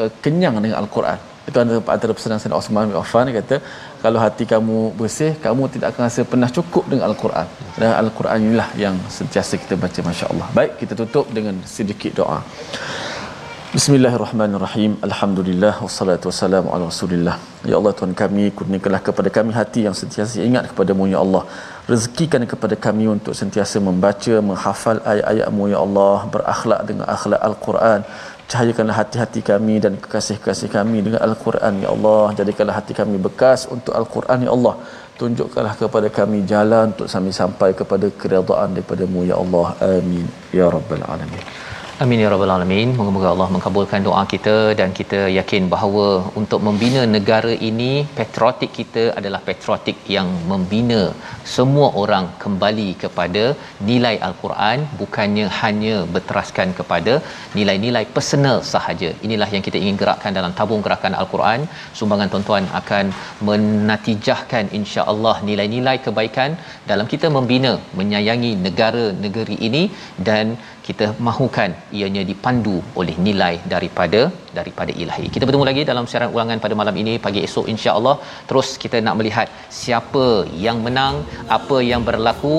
uh, 0.01 0.09
kenyang 0.23 0.55
dengan 0.63 0.77
al-Quran. 0.83 1.19
Itu 1.49 1.57
antara 1.95 2.11
pesanan 2.17 2.39
Sayyidina 2.39 2.61
Osman 2.61 2.87
bin 2.91 2.97
Affan 3.03 3.27
dia 3.27 3.35
kata 3.41 3.55
kalau 4.03 4.19
hati 4.23 4.43
kamu 4.53 4.77
bersih 4.99 5.31
kamu 5.45 5.63
tidak 5.73 5.87
akan 5.91 6.01
rasa 6.07 6.21
pernah 6.31 6.49
cukup 6.57 6.83
dengan 6.91 7.05
al-Quran. 7.11 7.47
Dan 7.79 7.89
al-Quran 8.03 8.37
inilah 8.47 8.69
yang 8.83 8.95
sentiasa 9.17 9.59
kita 9.63 9.75
baca 9.83 9.99
masya-Allah. 10.09 10.47
Baik 10.59 10.71
kita 10.83 10.95
tutup 11.01 11.27
dengan 11.37 11.57
sedikit 11.75 12.13
doa 12.21 12.39
Bismillahirrahmanirrahim. 13.77 14.91
Alhamdulillah 15.07 15.73
wassalatu 15.85 16.25
wassalamu 16.29 16.73
ala 16.73 16.89
Rasulillah. 16.89 17.35
Ya 17.69 17.75
Allah 17.79 17.93
Tuhan 17.97 18.13
kami, 18.21 18.45
kurniakanlah 18.57 19.01
kepada 19.07 19.29
kami 19.35 19.51
hati 19.57 19.85
yang 19.85 19.93
sentiasa 19.99 20.41
ingat 20.41 20.73
kepada-Mu 20.73 21.05
ya 21.11 21.19
Allah. 21.25 21.43
Rezekikan 21.91 22.49
kepada 22.53 22.73
kami 22.85 23.05
untuk 23.13 23.37
sentiasa 23.41 23.77
membaca, 23.89 24.33
menghafal 24.47 24.97
ayat-ayat-Mu 25.11 25.69
ya 25.73 25.79
Allah, 25.85 26.17
berakhlak 26.33 26.81
dengan 26.89 27.05
akhlak 27.15 27.41
Al-Quran. 27.49 27.99
Cahayakanlah 28.49 28.97
hati-hati 29.01 29.45
kami 29.51 29.77
dan 29.85 30.01
kekasih-kekasih 30.01 30.69
kami 30.77 31.05
dengan 31.05 31.21
Al-Quran 31.29 31.73
ya 31.85 31.89
Allah. 31.93 32.25
Jadikanlah 32.41 32.75
hati 32.81 32.97
kami 32.97 33.21
bekas 33.21 33.69
untuk 33.69 33.93
Al-Quran 34.01 34.49
ya 34.49 34.51
Allah. 34.57 34.75
Tunjukkanlah 35.21 35.77
kepada 35.77 36.09
kami 36.19 36.41
jalan 36.53 36.97
untuk 36.97 37.05
kami 37.05 37.29
sampai 37.41 37.69
kepada 37.77 38.09
keridaan 38.09 38.73
daripada-Mu 38.73 39.29
ya 39.29 39.37
Allah. 39.37 39.67
Amin. 39.93 40.25
Ya 40.59 40.65
Rabbal 40.73 41.05
Alamin. 41.05 41.45
Amin 42.03 42.21
ya 42.23 42.27
rabbal 42.31 42.51
alamin. 42.53 42.89
Moga-moga 42.97 43.29
Allah 43.31 43.47
mengabulkan 43.53 44.01
doa 44.05 44.21
kita 44.33 44.53
dan 44.79 44.89
kita 44.99 45.19
yakin 45.37 45.63
bahawa 45.73 46.05
untuk 46.41 46.59
membina 46.67 47.01
negara 47.15 47.53
ini 47.69 47.89
patriotik 48.17 48.71
kita 48.77 49.03
adalah 49.19 49.41
patriotik 49.47 49.97
yang 50.15 50.29
membina 50.51 51.01
semua 51.55 51.87
orang 52.03 52.27
kembali 52.43 52.87
kepada 53.01 53.43
nilai 53.89 54.13
al-Quran 54.27 54.87
bukannya 55.01 55.45
hanya 55.59 55.97
berteraskan 56.13 56.71
kepada 56.79 57.15
nilai-nilai 57.57 58.05
personal 58.15 58.57
sahaja. 58.71 59.11
Inilah 59.27 59.49
yang 59.55 59.65
kita 59.67 59.77
ingin 59.83 59.99
gerakkan 60.03 60.39
dalam 60.39 60.55
tabung 60.61 60.85
gerakan 60.87 61.19
al-Quran. 61.21 61.67
Sumbangan 61.99 62.31
tuan-tuan 62.31 62.71
akan 62.81 63.05
menatijahkan 63.49 64.71
insya-Allah 64.81 65.35
nilai-nilai 65.51 65.97
kebaikan 66.07 66.51
dalam 66.93 67.09
kita 67.15 67.27
membina 67.39 67.75
menyayangi 68.01 68.53
negara 68.67 69.05
negeri 69.27 69.59
ini 69.69 69.85
dan 70.29 70.47
kita 70.89 71.05
mahukan 71.27 71.71
ianya 71.97 72.23
dipandu 72.29 72.77
oleh 72.99 73.15
nilai 73.25 73.53
daripada 73.73 74.21
daripada 74.57 74.91
ilahi. 75.01 75.27
Kita 75.35 75.43
bertemu 75.47 75.67
lagi 75.69 75.83
dalam 75.91 76.07
siaran 76.11 76.33
ulangan 76.35 76.63
pada 76.65 76.77
malam 76.81 76.95
ini 77.01 77.13
pagi 77.25 77.43
esok 77.47 77.67
insya-Allah. 77.73 78.15
Terus 78.49 78.69
kita 78.83 78.97
nak 79.07 79.17
melihat 79.21 79.47
siapa 79.81 80.25
yang 80.65 80.79
menang, 80.87 81.17
apa 81.59 81.79
yang 81.91 82.03
berlaku. 82.09 82.57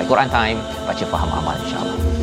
Al-Quran 0.00 0.30
time 0.38 0.58
baca 0.88 1.04
faham 1.12 1.30
amal 1.40 1.56
insya-Allah. 1.64 2.19